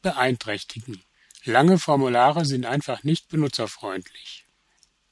beeinträchtigen. 0.00 1.04
Lange 1.44 1.78
Formulare 1.78 2.44
sind 2.44 2.66
einfach 2.66 3.02
nicht 3.02 3.28
benutzerfreundlich. 3.28 4.46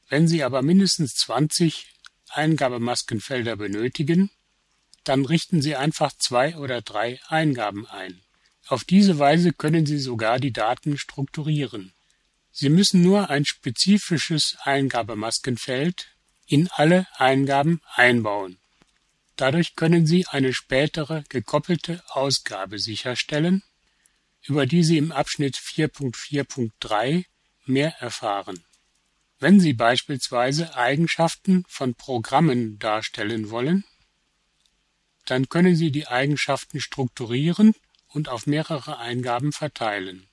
Wenn 0.08 0.28
Sie 0.28 0.44
aber 0.44 0.62
mindestens 0.62 1.14
20 1.14 1.86
Eingabemaskenfelder 2.28 3.56
benötigen, 3.56 4.30
dann 5.02 5.24
richten 5.24 5.60
Sie 5.60 5.74
einfach 5.74 6.12
zwei 6.16 6.56
oder 6.56 6.82
drei 6.82 7.18
Eingaben 7.28 7.86
ein. 7.86 8.20
Auf 8.68 8.84
diese 8.84 9.18
Weise 9.18 9.52
können 9.52 9.86
Sie 9.86 9.98
sogar 9.98 10.38
die 10.38 10.52
Daten 10.52 10.98
strukturieren. 10.98 11.92
Sie 12.52 12.68
müssen 12.68 13.02
nur 13.02 13.30
ein 13.30 13.44
spezifisches 13.44 14.56
Eingabemaskenfeld 14.62 16.08
in 16.46 16.68
alle 16.68 17.08
Eingaben 17.16 17.80
einbauen. 17.94 18.58
Dadurch 19.34 19.74
können 19.74 20.06
Sie 20.06 20.26
eine 20.26 20.52
spätere 20.52 21.24
gekoppelte 21.28 22.02
Ausgabe 22.08 22.78
sicherstellen, 22.78 23.62
über 24.42 24.66
die 24.66 24.84
Sie 24.84 24.98
im 24.98 25.12
Abschnitt 25.12 25.56
4.4.3 25.56 27.24
mehr 27.66 27.94
erfahren. 28.00 28.64
Wenn 29.38 29.60
Sie 29.60 29.72
beispielsweise 29.72 30.76
Eigenschaften 30.76 31.64
von 31.68 31.94
Programmen 31.94 32.78
darstellen 32.78 33.50
wollen, 33.50 33.84
dann 35.26 35.48
können 35.48 35.76
Sie 35.76 35.90
die 35.90 36.08
Eigenschaften 36.08 36.80
strukturieren 36.80 37.74
und 38.08 38.28
auf 38.28 38.46
mehrere 38.46 38.98
Eingaben 38.98 39.52
verteilen. 39.52 40.26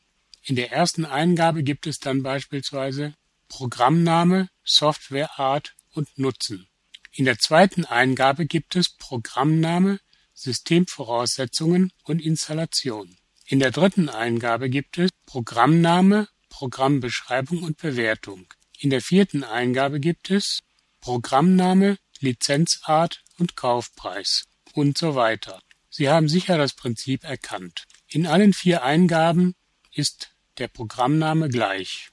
In 0.43 0.55
der 0.55 0.71
ersten 0.71 1.05
Eingabe 1.05 1.63
gibt 1.63 1.87
es 1.87 1.99
dann 1.99 2.23
beispielsweise 2.23 3.13
Programmname, 3.49 4.49
Softwareart 4.63 5.75
und 5.91 6.17
Nutzen. 6.17 6.67
In 7.11 7.25
der 7.25 7.39
zweiten 7.39 7.85
Eingabe 7.85 8.45
gibt 8.45 8.75
es 8.75 8.89
Programmname, 8.89 9.99
Systemvoraussetzungen 10.33 11.91
und 12.03 12.21
Installation. 12.21 13.17
In 13.49 13.59
der 13.59 13.71
dritten 13.71 14.09
Eingabe 14.09 14.69
gibt 14.69 14.97
es 14.97 15.09
Programmname, 15.25 16.27
Programmbeschreibung 16.49 17.63
und 17.63 17.77
Bewertung. 17.77 18.45
In 18.77 18.89
der 18.89 18.99
vierten 18.99 19.45
Eingabe 19.45 20.01
gibt 20.01 20.29
es 20.31 20.59
Programmname, 20.99 21.97
Lizenzart 22.19 23.23
und 23.37 23.55
Kaufpreis 23.55 24.47
und 24.73 24.97
so 24.97 25.15
weiter. 25.15 25.61
Sie 25.89 26.09
haben 26.09 26.27
sicher 26.27 26.57
das 26.57 26.73
Prinzip 26.73 27.23
erkannt. 27.23 27.85
In 28.09 28.27
allen 28.27 28.51
vier 28.51 28.83
Eingaben 28.83 29.55
ist 29.93 30.35
der 30.57 30.67
Programmname 30.67 31.47
gleich. 31.47 32.09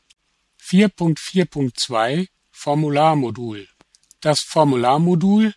4.4.2 0.62 2.29
Formularmodul 2.53 3.66
Das 4.20 4.38
Formularmodul 4.38 5.53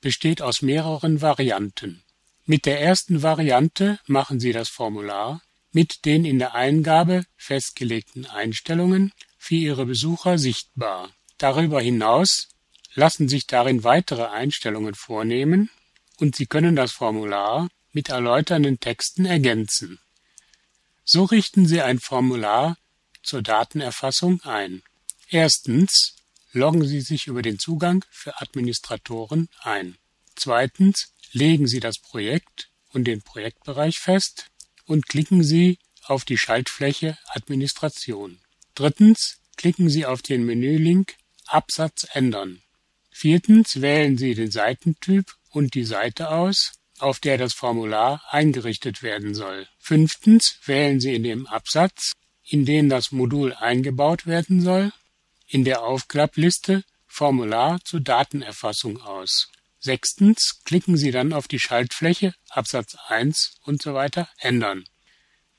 besteht 0.00 0.40
aus 0.40 0.62
mehreren 0.62 1.20
Varianten. 1.20 2.04
Mit 2.46 2.66
der 2.66 2.80
ersten 2.80 3.22
Variante 3.22 4.00
machen 4.06 4.40
Sie 4.40 4.52
das 4.52 4.68
Formular 4.68 5.42
mit 5.72 6.04
den 6.04 6.24
in 6.24 6.38
der 6.38 6.54
Eingabe 6.54 7.24
festgelegten 7.36 8.26
Einstellungen 8.26 9.12
für 9.38 9.54
Ihre 9.54 9.86
Besucher 9.86 10.38
sichtbar. 10.38 11.10
Darüber 11.38 11.80
hinaus 11.80 12.48
lassen 12.94 13.28
sich 13.28 13.46
darin 13.46 13.84
weitere 13.84 14.24
Einstellungen 14.26 14.94
vornehmen, 14.94 15.70
und 16.18 16.36
Sie 16.36 16.46
können 16.46 16.76
das 16.76 16.92
Formular 16.92 17.68
mit 17.92 18.10
erläuternden 18.10 18.78
Texten 18.78 19.24
ergänzen. 19.24 19.98
So 21.04 21.24
richten 21.24 21.66
Sie 21.66 21.80
ein 21.80 21.98
Formular 21.98 22.76
zur 23.22 23.42
Datenerfassung 23.42 24.42
ein. 24.42 24.82
Erstens 25.28 26.16
loggen 26.52 26.86
Sie 26.86 27.00
sich 27.00 27.26
über 27.26 27.42
den 27.42 27.58
Zugang 27.58 28.04
für 28.10 28.40
Administratoren 28.40 29.48
ein. 29.60 29.96
Zweitens 30.36 31.12
legen 31.32 31.66
Sie 31.66 31.80
das 31.80 31.98
Projekt 31.98 32.70
und 32.92 33.04
den 33.04 33.22
Projektbereich 33.22 33.98
fest 33.98 34.46
und 34.86 35.06
klicken 35.08 35.42
Sie 35.42 35.78
auf 36.04 36.24
die 36.24 36.38
Schaltfläche 36.38 37.16
Administration. 37.28 38.40
Drittens 38.74 39.38
klicken 39.56 39.88
Sie 39.88 40.06
auf 40.06 40.22
den 40.22 40.44
Menülink 40.44 41.14
Absatz 41.46 42.06
ändern. 42.12 42.62
Viertens 43.10 43.80
wählen 43.80 44.16
Sie 44.16 44.34
den 44.34 44.50
Seitentyp 44.50 45.34
und 45.50 45.74
die 45.74 45.84
Seite 45.84 46.30
aus, 46.30 46.72
auf 46.98 47.18
der 47.18 47.38
das 47.38 47.54
Formular 47.54 48.22
eingerichtet 48.30 49.02
werden 49.02 49.34
soll. 49.34 49.68
Fünftens 49.78 50.58
wählen 50.64 51.00
Sie 51.00 51.14
in 51.14 51.22
dem 51.22 51.46
Absatz, 51.46 52.12
in 52.42 52.64
den 52.64 52.88
das 52.88 53.12
Modul 53.12 53.52
eingebaut 53.54 54.26
werden 54.26 54.60
soll, 54.60 54.92
in 55.46 55.64
der 55.64 55.82
Aufklappliste 55.82 56.84
Formular 57.06 57.80
zur 57.84 58.00
Datenerfassung 58.00 59.00
aus. 59.00 59.50
Sechstens 59.80 60.60
klicken 60.64 60.98
Sie 60.98 61.10
dann 61.10 61.32
auf 61.32 61.48
die 61.48 61.58
Schaltfläche 61.58 62.34
Absatz 62.50 62.96
1 63.08 63.56
und 63.62 63.80
so 63.80 63.94
weiter 63.94 64.28
ändern. 64.38 64.84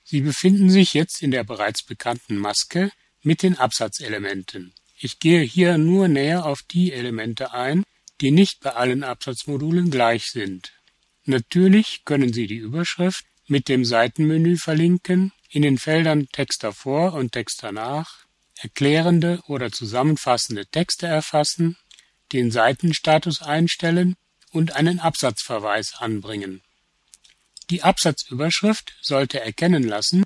Sie 0.04 0.22
befinden 0.22 0.70
sich 0.70 0.94
jetzt 0.94 1.24
in 1.24 1.32
der 1.32 1.44
bereits 1.44 1.84
bekannten 1.84 2.38
Maske 2.38 2.92
mit 3.24 3.42
den 3.42 3.58
Absatzelementen. 3.58 4.74
Ich 4.98 5.20
gehe 5.20 5.42
hier 5.42 5.80
nur 5.80 6.08
näher 6.08 6.46
auf 6.46 6.62
die 6.62 6.92
Elemente 6.92 7.54
ein, 7.54 7.84
die 8.22 8.30
nicht 8.30 8.60
bei 8.60 8.74
allen 8.74 9.04
Absatzmodulen 9.04 9.90
gleich 9.90 10.30
sind. 10.30 10.72
Natürlich 11.26 12.06
können 12.06 12.32
Sie 12.32 12.46
die 12.46 12.58
Überschrift 12.58 13.26
mit 13.48 13.68
dem 13.68 13.86
Seitenmenü 13.86 14.58
verlinken, 14.58 15.32
in 15.50 15.64
den 15.64 15.80
Feldern 15.80 16.28
Text 16.32 16.64
davor 16.64 17.14
und 17.14 17.32
Text 17.32 17.60
danach, 17.64 18.26
erklärende 18.60 19.42
oder 19.48 19.72
zusammenfassende 19.72 20.68
Texte 20.68 21.08
erfassen, 21.08 21.78
den 22.34 22.52
Seitenstatus 22.52 23.42
einstellen 23.42 24.16
und 24.52 24.76
einen 24.76 25.00
Absatzverweis 25.00 25.96
anbringen. 25.98 26.62
Die 27.70 27.84
Absatzüberschrift 27.84 28.94
sollte 29.02 29.40
erkennen 29.40 29.84
lassen, 29.84 30.24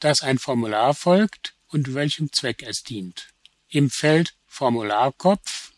dass 0.00 0.22
ein 0.22 0.38
Formular 0.38 0.94
folgt 0.94 1.54
und 1.68 1.94
welchem 1.94 2.32
Zweck 2.32 2.62
es 2.62 2.82
dient. 2.82 3.28
Im 3.68 3.90
Feld 3.90 4.34
Formularkopf 4.46 5.72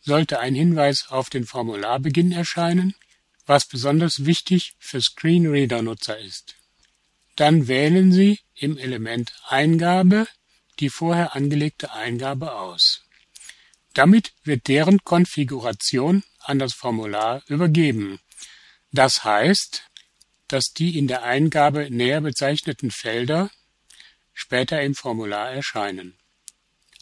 sollte 0.00 0.40
ein 0.40 0.54
Hinweis 0.54 1.06
auf 1.08 1.30
den 1.30 1.46
Formularbeginn 1.46 2.32
erscheinen, 2.32 2.94
was 3.46 3.66
besonders 3.66 4.24
wichtig 4.26 4.74
für 4.78 5.00
Screenreader-Nutzer 5.00 6.18
ist. 6.18 6.54
Dann 7.36 7.68
wählen 7.68 8.12
Sie 8.12 8.38
im 8.54 8.76
Element 8.78 9.32
Eingabe 9.48 10.26
die 10.78 10.90
vorher 10.90 11.34
angelegte 11.34 11.92
Eingabe 11.92 12.54
aus. 12.54 13.02
Damit 13.94 14.32
wird 14.44 14.68
deren 14.68 15.02
Konfiguration 15.04 16.22
an 16.40 16.58
das 16.58 16.74
Formular 16.74 17.42
übergeben. 17.48 18.20
Das 18.92 19.24
heißt, 19.24 19.84
dass 20.48 20.72
die 20.72 20.98
in 20.98 21.08
der 21.08 21.22
Eingabe 21.22 21.90
näher 21.90 22.20
bezeichneten 22.20 22.90
Felder 22.90 23.50
später 24.32 24.82
im 24.82 24.94
Formular 24.94 25.50
erscheinen. 25.52 26.16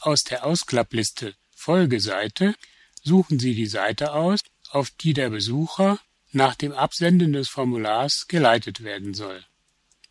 Aus 0.00 0.22
der 0.22 0.44
Ausklappliste 0.44 1.34
Folgeseite 1.54 2.54
suchen 3.02 3.38
Sie 3.38 3.54
die 3.54 3.66
Seite 3.66 4.12
aus, 4.12 4.40
auf 4.70 4.90
die 4.90 5.12
der 5.12 5.30
Besucher 5.30 5.98
nach 6.30 6.54
dem 6.54 6.72
Absenden 6.72 7.32
des 7.32 7.48
Formulars 7.48 8.26
geleitet 8.28 8.82
werden 8.82 9.14
soll. 9.14 9.44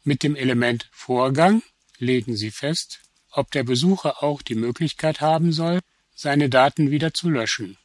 Mit 0.03 0.23
dem 0.23 0.35
Element 0.35 0.89
Vorgang 0.91 1.61
legen 1.97 2.35
Sie 2.35 2.51
fest, 2.51 3.01
ob 3.29 3.51
der 3.51 3.63
Besucher 3.63 4.23
auch 4.23 4.41
die 4.41 4.55
Möglichkeit 4.55 5.21
haben 5.21 5.51
soll, 5.51 5.81
seine 6.17 6.49
Daten 6.49 6.89
wieder 6.89 7.13
zu 7.13 7.29
löschen. 7.29 7.77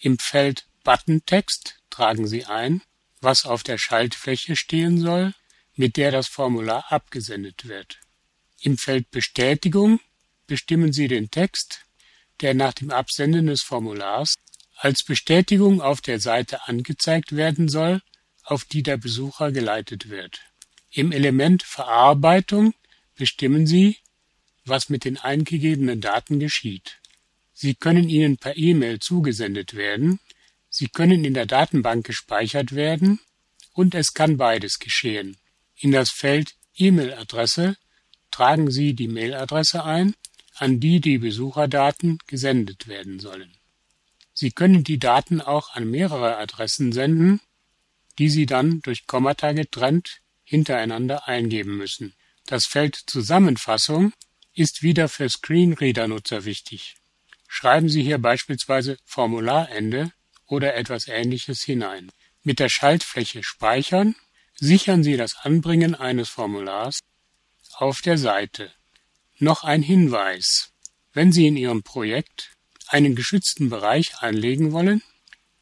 Im 0.00 0.18
Feld 0.18 0.66
Buttontext 0.82 1.78
tragen 1.90 2.26
Sie 2.26 2.44
ein, 2.44 2.82
was 3.20 3.46
auf 3.46 3.62
der 3.62 3.78
Schaltfläche 3.78 4.56
stehen 4.56 4.98
soll, 4.98 5.32
mit 5.74 5.96
der 5.96 6.10
das 6.10 6.26
Formular 6.26 6.90
abgesendet 6.90 7.68
wird. 7.68 8.00
Im 8.60 8.76
Feld 8.76 9.12
Bestätigung 9.12 10.00
bestimmen 10.48 10.92
Sie 10.92 11.06
den 11.06 11.30
Text, 11.30 11.86
der 12.40 12.54
nach 12.54 12.72
dem 12.72 12.90
Absenden 12.90 13.46
des 13.46 13.62
Formulars 13.62 14.34
als 14.76 15.04
Bestätigung 15.04 15.80
auf 15.80 16.00
der 16.00 16.18
Seite 16.18 16.66
angezeigt 16.66 17.36
werden 17.36 17.68
soll, 17.68 18.02
auf 18.42 18.64
die 18.64 18.82
der 18.82 18.96
Besucher 18.96 19.52
geleitet 19.52 20.08
wird. 20.08 20.40
Im 20.90 21.12
Element 21.12 21.62
Verarbeitung 21.62 22.74
bestimmen 23.14 23.68
Sie, 23.68 23.98
was 24.64 24.88
mit 24.88 25.04
den 25.04 25.16
eingegebenen 25.16 26.00
Daten 26.00 26.40
geschieht. 26.40 26.98
Sie 27.62 27.76
können 27.76 28.08
Ihnen 28.08 28.38
per 28.38 28.56
E-Mail 28.56 28.98
zugesendet 28.98 29.74
werden, 29.74 30.18
sie 30.68 30.88
können 30.88 31.24
in 31.24 31.32
der 31.32 31.46
Datenbank 31.46 32.04
gespeichert 32.04 32.74
werden 32.74 33.20
und 33.72 33.94
es 33.94 34.14
kann 34.14 34.36
beides 34.36 34.80
geschehen. 34.80 35.36
In 35.76 35.92
das 35.92 36.10
Feld 36.10 36.56
E-Mail-Adresse 36.74 37.76
tragen 38.32 38.68
Sie 38.72 38.94
die 38.94 39.06
Mailadresse 39.06 39.84
ein, 39.84 40.16
an 40.56 40.80
die 40.80 41.00
die 41.00 41.18
Besucherdaten 41.18 42.18
gesendet 42.26 42.88
werden 42.88 43.20
sollen. 43.20 43.52
Sie 44.34 44.50
können 44.50 44.82
die 44.82 44.98
Daten 44.98 45.40
auch 45.40 45.72
an 45.72 45.88
mehrere 45.88 46.38
Adressen 46.38 46.90
senden, 46.90 47.40
die 48.18 48.28
Sie 48.28 48.46
dann 48.46 48.80
durch 48.80 49.06
Kommata 49.06 49.52
getrennt 49.52 50.18
hintereinander 50.42 51.28
eingeben 51.28 51.76
müssen. 51.76 52.14
Das 52.44 52.66
Feld 52.66 52.96
Zusammenfassung 53.06 54.12
ist 54.52 54.82
wieder 54.82 55.08
für 55.08 55.28
Screenreader-Nutzer 55.28 56.44
wichtig. 56.44 56.96
Schreiben 57.54 57.90
Sie 57.90 58.02
hier 58.02 58.16
beispielsweise 58.16 58.96
Formularende 59.04 60.10
oder 60.46 60.74
etwas 60.74 61.06
ähnliches 61.06 61.62
hinein. 61.62 62.10
Mit 62.42 62.58
der 62.58 62.70
Schaltfläche 62.70 63.44
Speichern 63.44 64.16
sichern 64.54 65.02
Sie 65.02 65.18
das 65.18 65.36
Anbringen 65.36 65.94
eines 65.94 66.30
Formulars 66.30 67.00
auf 67.74 68.00
der 68.00 68.16
Seite. 68.16 68.72
Noch 69.38 69.64
ein 69.64 69.82
Hinweis. 69.82 70.72
Wenn 71.12 71.30
Sie 71.30 71.46
in 71.46 71.58
Ihrem 71.58 71.82
Projekt 71.82 72.52
einen 72.88 73.14
geschützten 73.14 73.68
Bereich 73.68 74.16
anlegen 74.20 74.72
wollen, 74.72 75.02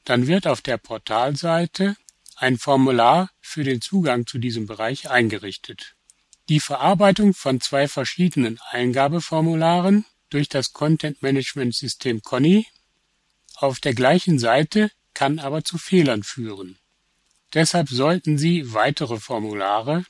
dann 0.04 0.28
wird 0.28 0.46
auf 0.46 0.62
der 0.62 0.78
Portalseite 0.78 1.96
ein 2.36 2.56
Formular 2.56 3.32
für 3.40 3.64
den 3.64 3.80
Zugang 3.80 4.28
zu 4.28 4.38
diesem 4.38 4.68
Bereich 4.68 5.10
eingerichtet. 5.10 5.96
Die 6.48 6.60
Verarbeitung 6.60 7.34
von 7.34 7.60
zwei 7.60 7.88
verschiedenen 7.88 8.60
Eingabeformularen 8.70 10.04
durch 10.30 10.48
das 10.48 10.72
Content-Management-System 10.72 12.22
Conny 12.22 12.66
auf 13.56 13.78
der 13.80 13.94
gleichen 13.94 14.38
Seite 14.38 14.90
kann 15.12 15.38
aber 15.38 15.64
zu 15.64 15.76
Fehlern 15.76 16.22
führen. 16.22 16.78
Deshalb 17.52 17.88
sollten 17.88 18.38
Sie 18.38 18.72
weitere 18.72 19.18
Formulare, 19.18 20.04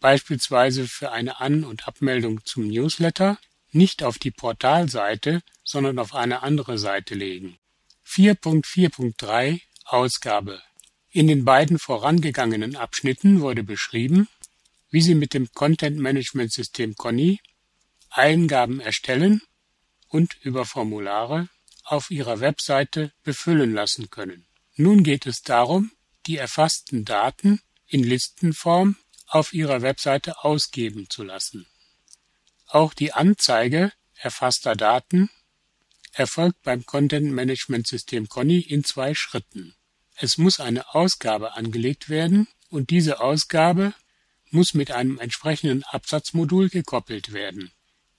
beispielsweise 0.00 0.88
für 0.88 1.12
eine 1.12 1.40
An- 1.40 1.64
und 1.64 1.86
Abmeldung 1.86 2.44
zum 2.44 2.66
Newsletter, 2.66 3.38
nicht 3.70 4.02
auf 4.02 4.18
die 4.18 4.30
Portalseite, 4.32 5.42
sondern 5.62 5.98
auf 5.98 6.14
eine 6.14 6.42
andere 6.42 6.78
Seite 6.78 7.14
legen. 7.14 7.58
4.4.3 8.06 9.60
Ausgabe 9.84 10.60
In 11.10 11.28
den 11.28 11.44
beiden 11.44 11.78
vorangegangenen 11.78 12.74
Abschnitten 12.74 13.40
wurde 13.40 13.62
beschrieben, 13.62 14.26
wie 14.90 15.02
Sie 15.02 15.14
mit 15.14 15.34
dem 15.34 15.52
Content 15.52 15.98
Management 15.98 16.52
System 16.52 16.96
Conny 16.96 17.40
Eingaben 18.08 18.80
erstellen 18.80 19.42
und 20.10 20.36
über 20.42 20.66
Formulare 20.66 21.48
auf 21.84 22.10
Ihrer 22.10 22.40
Webseite 22.40 23.12
befüllen 23.22 23.72
lassen 23.72 24.10
können. 24.10 24.46
Nun 24.76 25.02
geht 25.02 25.26
es 25.26 25.42
darum, 25.42 25.92
die 26.26 26.36
erfassten 26.36 27.04
Daten 27.04 27.60
in 27.86 28.02
Listenform 28.04 28.96
auf 29.26 29.52
Ihrer 29.52 29.82
Webseite 29.82 30.44
ausgeben 30.44 31.08
zu 31.08 31.22
lassen. 31.22 31.66
Auch 32.66 32.92
die 32.92 33.12
Anzeige 33.12 33.92
erfasster 34.14 34.74
Daten 34.74 35.30
erfolgt 36.12 36.62
beim 36.62 36.84
Content 36.84 37.32
Management 37.32 37.86
System 37.86 38.28
Conny 38.28 38.60
in 38.60 38.84
zwei 38.84 39.14
Schritten. 39.14 39.74
Es 40.16 40.38
muss 40.38 40.60
eine 40.60 40.94
Ausgabe 40.94 41.54
angelegt 41.54 42.08
werden 42.08 42.48
und 42.68 42.90
diese 42.90 43.20
Ausgabe 43.20 43.94
muss 44.50 44.74
mit 44.74 44.90
einem 44.90 45.18
entsprechenden 45.18 45.84
Absatzmodul 45.84 46.68
gekoppelt 46.68 47.32
werden. 47.32 47.72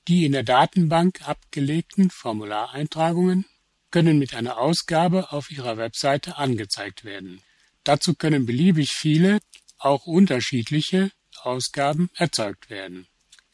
Die 0.08 0.26
in 0.26 0.32
der 0.32 0.44
Datenbank 0.44 1.28
abgelegten 1.28 2.10
Formulareintragungen 2.10 3.46
können 3.92 4.18
mit 4.18 4.34
einer 4.34 4.58
Ausgabe 4.58 5.32
auf 5.32 5.52
Ihrer 5.52 5.78
Webseite 5.78 6.38
angezeigt 6.38 7.04
werden. 7.04 7.42
Dazu 7.84 8.16
können 8.16 8.46
beliebig 8.46 8.92
viele, 8.94 9.40
auch 9.78 10.06
unterschiedliche 10.06 11.12
Ausgaben 11.42 12.10
erzeugt 12.16 12.70
werden. 12.70 13.08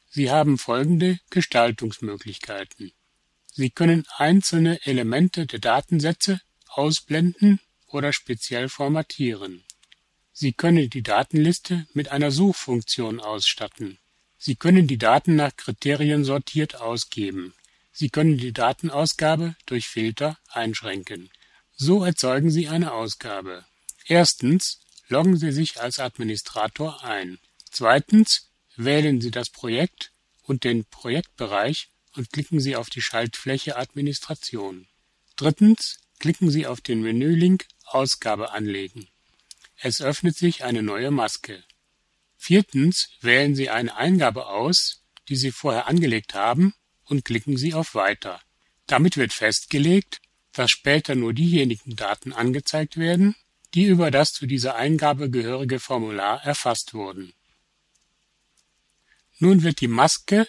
Sie 0.10 0.32
haben 0.32 0.58
folgende 0.58 1.20
Gestaltungsmöglichkeiten. 1.30 2.92
Sie 3.52 3.70
können 3.70 4.06
einzelne 4.18 4.80
Elemente 4.86 5.48
der 5.48 5.60
Datensätze 5.60 6.42
ausblenden 6.68 7.60
oder 7.88 8.14
speziell 8.14 8.70
formatieren. 8.70 9.64
Sie 10.32 10.54
können 10.54 10.90
die 10.90 11.02
Datenliste 11.02 11.88
mit 11.94 12.10
einer 12.10 12.32
Suchfunktion 12.32 13.20
ausstatten. 13.20 13.98
Sie 14.38 14.56
können 14.56 14.88
die 14.88 14.98
Daten 14.98 15.36
nach 15.36 15.56
Kriterien 15.56 16.24
sortiert 16.24 16.76
ausgeben. 16.76 17.54
Sie 17.92 18.10
können 18.10 18.38
die 18.38 18.54
Datenausgabe 18.54 19.56
durch 19.66 19.88
Filter 19.88 20.38
einschränken. 20.50 21.30
So 21.76 22.04
erzeugen 22.04 22.52
Sie 22.52 22.68
eine 22.68 22.94
Ausgabe. 22.94 23.66
Erstens 24.06 24.80
loggen 25.10 25.38
Sie 25.38 25.52
sich 25.52 25.82
als 25.82 26.00
Administrator 26.00 27.04
ein. 27.04 27.40
Zweitens 27.72 28.50
wählen 28.76 29.22
Sie 29.22 29.32
das 29.32 29.50
Projekt 29.50 30.12
und 30.44 30.64
den 30.64 30.86
Projektbereich 30.86 31.90
und 32.16 32.32
klicken 32.32 32.60
Sie 32.60 32.76
auf 32.76 32.90
die 32.90 33.02
Schaltfläche 33.02 33.78
Administration. 33.78 34.88
Drittens 35.36 36.00
klicken 36.20 36.50
Sie 36.50 36.68
auf 36.68 36.82
den 36.82 37.02
Menülink 37.02 37.66
Ausgabe 37.86 38.52
anlegen. 38.52 39.08
Es 39.80 40.02
öffnet 40.02 40.36
sich 40.36 40.64
eine 40.64 40.82
neue 40.82 41.12
Maske. 41.12 41.64
Viertens 42.48 43.10
wählen 43.20 43.56
Sie 43.56 43.70
eine 43.70 43.98
Eingabe 43.98 44.48
aus, 44.48 45.04
die 45.28 45.36
Sie 45.36 45.52
vorher 45.52 45.88
angelegt 45.88 46.34
haben, 46.34 46.74
und 47.04 47.26
klicken 47.26 47.58
Sie 47.58 47.74
auf 47.74 47.94
Weiter. 47.94 48.42
Damit 48.86 49.18
wird 49.18 49.34
festgelegt, 49.34 50.22
dass 50.54 50.72
später 50.72 51.16
nur 51.16 51.34
diejenigen 51.34 51.98
Daten 51.98 52.32
angezeigt 52.32 52.96
werden, 52.96 53.36
die 53.74 53.84
über 53.84 54.12
das 54.12 54.32
zu 54.32 54.46
dieser 54.46 54.78
Eingabe 54.78 55.30
gehörige 55.30 55.82
Formular 55.82 56.42
erfasst 56.42 56.94
wurden. 56.94 57.34
Nun 59.40 59.64
wird 59.64 59.82
die 59.82 59.90
Maske 59.90 60.48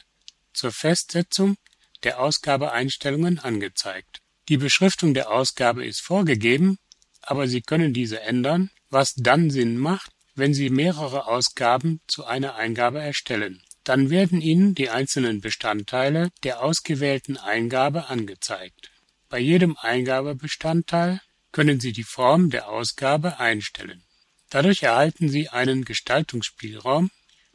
zur 0.53 0.71
Festsetzung 0.71 1.57
der 2.05 2.21
Ausgabeeinstellungen 2.21 3.41
angezeigt. 3.41 4.21
Die 4.49 4.57
Beschriftung 4.57 5.15
der 5.15 5.33
Ausgabe 5.33 5.85
ist 5.85 6.03
vorgegeben, 6.03 6.79
aber 7.23 7.49
Sie 7.49 7.61
können 7.61 7.93
diese 7.93 8.21
ändern, 8.21 8.71
was 8.89 9.15
dann 9.17 9.51
Sinn 9.51 9.79
macht, 9.79 10.13
wenn 10.39 10.55
Sie 10.55 10.71
mehrere 10.71 11.27
Ausgaben 11.27 12.01
zu 12.07 12.25
einer 12.25 12.55
Eingabe 12.55 13.01
erstellen. 13.01 13.63
Dann 13.85 14.11
werden 14.11 14.41
Ihnen 14.41 14.75
die 14.75 14.91
einzelnen 14.91 15.41
Bestandteile 15.41 16.31
der 16.45 16.63
ausgewählten 16.63 17.37
Eingabe 17.37 18.09
angezeigt. 18.09 18.91
Bei 19.29 19.39
jedem 19.39 19.77
Eingabebestandteil 19.77 21.21
können 21.53 21.81
Sie 21.81 21.93
die 21.93 22.05
Form 22.05 22.51
der 22.51 22.69
Ausgabe 22.69 23.39
einstellen. 23.41 24.05
Dadurch 24.51 24.83
erhalten 24.83 25.29
Sie 25.29 25.49
einen 25.49 25.85
Gestaltungsspielraum 25.85 27.11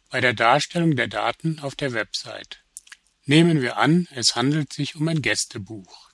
bei 0.09 0.21
der 0.21 0.33
Darstellung 0.33 0.95
der 0.95 1.07
Daten 1.07 1.59
auf 1.59 1.75
der 1.75 1.93
Website. 1.93 2.63
Nehmen 3.25 3.61
wir 3.61 3.77
an, 3.77 4.07
es 4.11 4.35
handelt 4.35 4.73
sich 4.73 4.95
um 4.95 5.07
ein 5.07 5.21
Gästebuch. 5.21 6.11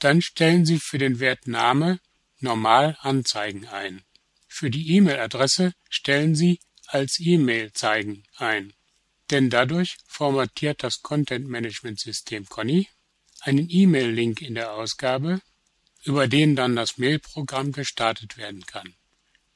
Dann 0.00 0.20
stellen 0.20 0.66
Sie 0.66 0.78
für 0.78 0.98
den 0.98 1.20
Wert 1.20 1.46
Name 1.46 2.00
Normal 2.40 2.96
Anzeigen 3.00 3.66
ein. 3.66 4.02
Für 4.48 4.70
die 4.70 4.96
E-Mail-Adresse 4.96 5.72
stellen 5.88 6.34
Sie 6.34 6.58
als 6.86 7.20
E-Mail 7.20 7.72
zeigen 7.74 8.24
ein. 8.36 8.72
Denn 9.30 9.50
dadurch 9.50 9.98
formatiert 10.06 10.82
das 10.82 11.02
Content 11.02 11.46
Management 11.46 12.00
System 12.00 12.46
Conny 12.46 12.88
einen 13.40 13.68
E-Mail-Link 13.70 14.40
in 14.42 14.54
der 14.54 14.72
Ausgabe, 14.72 15.40
über 16.02 16.26
den 16.26 16.56
dann 16.56 16.74
das 16.74 16.98
Mailprogramm 16.98 17.72
gestartet 17.72 18.36
werden 18.36 18.64
kann. 18.66 18.94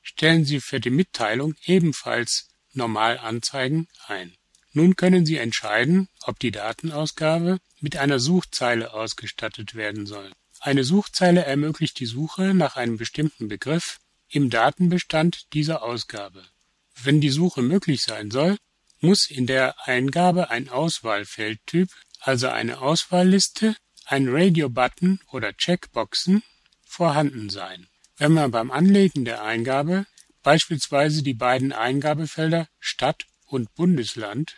Stellen 0.02 0.44
Sie 0.44 0.60
für 0.60 0.78
die 0.78 0.90
Mitteilung 0.90 1.54
ebenfalls 1.64 2.48
Normal 2.74 3.18
Anzeigen 3.18 3.88
ein. 4.06 4.36
Nun 4.72 4.96
können 4.96 5.26
Sie 5.26 5.36
entscheiden, 5.36 6.08
ob 6.22 6.38
die 6.38 6.50
Datenausgabe 6.50 7.58
mit 7.80 7.96
einer 7.96 8.18
Suchzeile 8.18 8.92
ausgestattet 8.92 9.74
werden 9.74 10.06
soll. 10.06 10.32
Eine 10.60 10.84
Suchzeile 10.84 11.44
ermöglicht 11.44 11.98
die 11.98 12.06
Suche 12.06 12.54
nach 12.54 12.76
einem 12.76 12.96
bestimmten 12.96 13.48
Begriff 13.48 13.98
im 14.32 14.48
Datenbestand 14.50 15.52
dieser 15.52 15.82
Ausgabe. 15.82 16.42
Wenn 17.02 17.20
die 17.20 17.30
Suche 17.30 17.62
möglich 17.62 18.02
sein 18.02 18.30
soll, 18.30 18.56
muss 19.00 19.30
in 19.30 19.46
der 19.46 19.86
Eingabe 19.86 20.50
ein 20.50 20.68
Auswahlfeldtyp, 20.68 21.90
also 22.20 22.48
eine 22.48 22.80
Auswahlliste, 22.80 23.76
ein 24.06 24.28
Radio-Button 24.28 25.20
oder 25.30 25.52
Checkboxen 25.52 26.42
vorhanden 26.84 27.50
sein. 27.50 27.88
Wenn 28.16 28.32
man 28.32 28.50
beim 28.50 28.70
Anlegen 28.70 29.24
der 29.24 29.42
Eingabe 29.42 30.06
beispielsweise 30.42 31.22
die 31.22 31.34
beiden 31.34 31.72
Eingabefelder 31.72 32.68
Stadt 32.80 33.26
und 33.46 33.74
Bundesland 33.74 34.56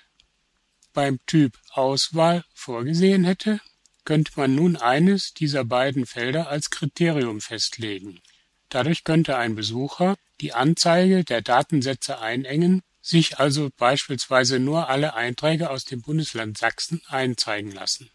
beim 0.93 1.19
Typ 1.27 1.59
Auswahl 1.71 2.45
vorgesehen 2.55 3.25
hätte, 3.25 3.61
könnte 4.05 4.33
man 4.37 4.55
nun 4.55 4.77
eines 4.77 5.33
dieser 5.33 5.65
beiden 5.65 6.07
Felder 6.07 6.49
als 6.49 6.71
Kriterium 6.71 7.41
festlegen. 7.41 8.21
Dadurch 8.75 9.05
könnte 9.05 9.37
ein 9.37 9.55
Besucher 9.55 10.17
die 10.41 10.53
Anzeige 10.53 11.23
der 11.23 11.43
Datensätze 11.43 12.19
einengen, 12.19 12.83
sich 13.01 13.39
also 13.39 13.71
beispielsweise 13.77 14.59
nur 14.59 14.89
alle 14.89 15.15
Einträge 15.15 15.71
aus 15.71 15.85
dem 15.85 16.03
Bundesland 16.03 16.59
Sachsen 16.59 17.01
einzeigen 17.07 17.71
lassen. 17.71 18.11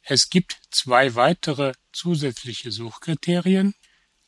Es 0.00 0.30
gibt 0.30 0.60
zwei 0.70 1.14
weitere 1.14 1.74
zusätzliche 1.92 2.72
Suchkriterien, 2.72 3.74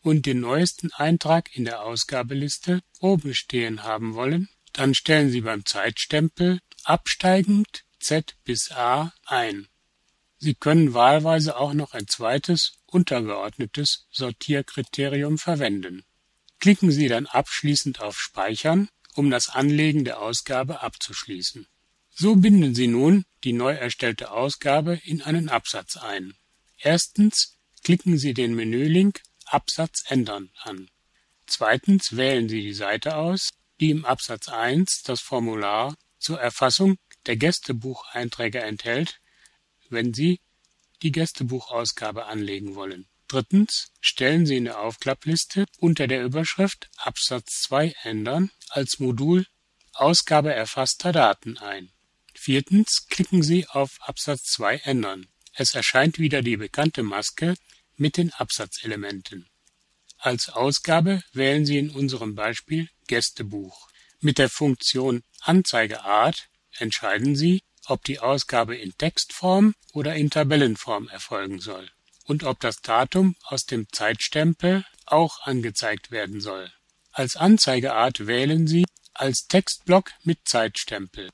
und 0.02 0.24
den 0.24 0.38
neuesten 0.38 0.92
Eintrag 0.92 1.54
in 1.56 1.64
der 1.64 1.82
Ausgabeliste 1.82 2.80
oben 3.00 3.34
stehen 3.34 3.82
haben 3.82 4.14
wollen, 4.14 4.48
dann 4.72 4.94
stellen 4.94 5.30
Sie 5.30 5.40
beim 5.40 5.66
Zeitstempel 5.66 6.60
absteigend 6.84 7.84
Z 7.98 8.36
bis 8.44 8.70
A 8.70 9.12
ein. 9.26 9.66
Sie 10.38 10.54
können 10.54 10.94
wahlweise 10.94 11.56
auch 11.56 11.72
noch 11.72 11.92
ein 11.92 12.06
zweites, 12.06 12.74
untergeordnetes 12.86 14.06
Sortierkriterium 14.12 15.38
verwenden. 15.38 16.04
Klicken 16.60 16.92
Sie 16.92 17.08
dann 17.08 17.26
abschließend 17.26 18.00
auf 18.00 18.20
Speichern, 18.20 18.88
um 19.14 19.30
das 19.30 19.48
Anlegen 19.48 20.04
der 20.04 20.20
Ausgabe 20.20 20.82
abzuschließen. 20.82 21.66
So 22.10 22.36
binden 22.36 22.76
Sie 22.76 22.86
nun 22.86 23.24
die 23.42 23.52
neu 23.52 23.72
erstellte 23.72 24.30
Ausgabe 24.30 25.00
in 25.04 25.20
einen 25.20 25.48
Absatz 25.48 25.96
ein. 25.96 26.34
Erstens 26.84 27.56
klicken 27.82 28.18
Sie 28.18 28.34
den 28.34 28.54
Menülink 28.54 29.22
Absatz 29.46 30.04
ändern 30.06 30.50
an. 30.62 30.88
Zweitens 31.46 32.16
wählen 32.16 32.48
Sie 32.48 32.60
die 32.60 32.74
Seite 32.74 33.16
aus, 33.16 33.50
die 33.80 33.90
im 33.90 34.04
Absatz 34.04 34.48
1 34.48 35.02
das 35.02 35.20
Formular 35.20 35.96
zur 36.18 36.40
Erfassung 36.40 36.96
der 37.26 37.36
Gästebucheinträge 37.36 38.60
enthält 38.60 39.20
wenn 39.90 40.12
Sie 40.12 40.40
die 41.02 41.12
Gästebuchausgabe 41.12 42.26
anlegen 42.26 42.74
wollen. 42.74 43.06
Drittens 43.28 43.92
stellen 44.00 44.46
Sie 44.46 44.56
in 44.56 44.64
der 44.64 44.80
Aufklappliste 44.80 45.66
unter 45.78 46.06
der 46.06 46.24
Überschrift 46.24 46.90
Absatz 46.96 47.62
2 47.62 47.94
ändern 48.02 48.50
als 48.68 48.98
Modul 48.98 49.46
Ausgabe 49.94 50.52
erfasster 50.52 51.12
Daten 51.12 51.56
ein. 51.58 51.90
Viertens 52.34 53.06
klicken 53.08 53.42
Sie 53.42 53.66
auf 53.68 53.98
Absatz 54.00 54.42
2 54.52 54.78
ändern. 54.78 55.26
Es 55.54 55.74
erscheint 55.74 56.18
wieder 56.18 56.42
die 56.42 56.56
bekannte 56.56 57.02
Maske 57.02 57.54
mit 57.96 58.16
den 58.16 58.32
Absatzelementen. 58.32 59.46
Als 60.18 60.48
Ausgabe 60.48 61.22
wählen 61.32 61.64
Sie 61.64 61.78
in 61.78 61.90
unserem 61.90 62.34
Beispiel 62.34 62.88
Gästebuch. 63.06 63.88
Mit 64.20 64.38
der 64.38 64.48
Funktion 64.48 65.22
Anzeigeart 65.40 66.48
entscheiden 66.78 67.36
Sie, 67.36 67.62
ob 67.86 68.02
die 68.04 68.18
Ausgabe 68.18 68.76
in 68.76 68.96
Textform 68.96 69.74
oder 69.92 70.16
in 70.16 70.30
Tabellenform 70.30 71.08
erfolgen 71.08 71.60
soll 71.60 71.90
und 72.24 72.42
ob 72.44 72.58
das 72.60 72.80
Datum 72.80 73.36
aus 73.42 73.66
dem 73.66 73.86
Zeitstempel 73.92 74.84
auch 75.06 75.40
angezeigt 75.42 76.10
werden 76.10 76.40
soll. 76.40 76.72
Als 77.12 77.36
Anzeigeart 77.36 78.26
wählen 78.26 78.66
Sie 78.66 78.86
als 79.12 79.46
Textblock 79.46 80.10
mit 80.24 80.40
Zeitstempel. 80.46 81.30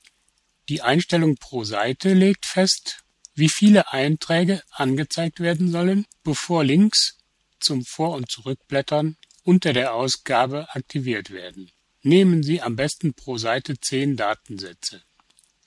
Die 0.69 0.83
Einstellung 0.83 1.37
pro 1.37 1.65
Seite 1.65 2.13
legt 2.13 2.45
fest, 2.45 3.03
wie 3.35 3.49
viele 3.49 3.93
Einträge 3.93 4.63
angezeigt 4.71 5.41
werden 5.41 5.71
sollen, 5.71 6.07
bevor 6.23 6.65
Links 6.65 7.19
zum 7.61 7.85
Vor- 7.85 8.15
und 8.15 8.31
Zurückblättern 8.31 9.17
unter 9.45 9.73
der 9.73 9.95
Ausgabe 9.95 10.69
aktiviert 10.75 11.31
werden. 11.31 11.71
Nehmen 12.03 12.43
Sie 12.43 12.63
am 12.63 12.77
besten 12.77 13.15
pro 13.15 13.37
Seite 13.37 13.79
zehn 13.79 14.17
Datensätze. 14.17 15.03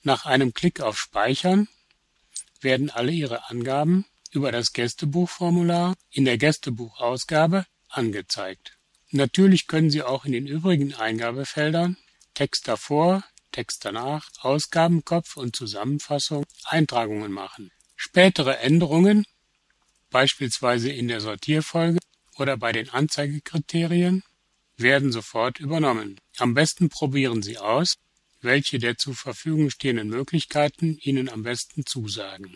Nach 0.01 0.25
einem 0.25 0.53
Klick 0.53 0.81
auf 0.81 0.97
Speichern 0.97 1.67
werden 2.61 2.89
alle 2.89 3.11
Ihre 3.11 3.49
Angaben 3.49 4.05
über 4.31 4.51
das 4.51 4.73
Gästebuchformular 4.73 5.95
in 6.09 6.25
der 6.25 6.37
Gästebuchausgabe 6.37 7.65
angezeigt. 7.87 8.77
Natürlich 9.11 9.67
können 9.67 9.91
Sie 9.91 10.01
auch 10.01 10.25
in 10.25 10.31
den 10.31 10.47
übrigen 10.47 10.95
Eingabefeldern 10.95 11.97
Text 12.33 12.67
davor, 12.67 13.23
Text 13.53 13.85
danach, 13.85 14.27
Ausgabenkopf 14.41 15.37
und 15.37 15.55
Zusammenfassung 15.55 16.43
Eintragungen 16.65 17.31
machen. 17.31 17.71
Spätere 17.95 18.57
Änderungen, 18.57 19.25
beispielsweise 20.09 20.91
in 20.91 21.07
der 21.07 21.21
Sortierfolge 21.21 21.99
oder 22.37 22.57
bei 22.57 22.73
den 22.73 22.89
Anzeigekriterien, 22.89 24.23
werden 24.75 25.13
sofort 25.13 25.59
übernommen. 25.59 26.19
Am 26.37 26.53
besten 26.53 26.89
probieren 26.89 27.41
Sie 27.41 27.57
aus, 27.57 27.95
welche 28.41 28.79
der 28.79 28.97
zur 28.97 29.15
Verfügung 29.15 29.69
stehenden 29.69 30.09
Möglichkeiten 30.09 30.97
Ihnen 31.01 31.29
am 31.29 31.43
besten 31.43 31.85
zusagen. 31.85 32.55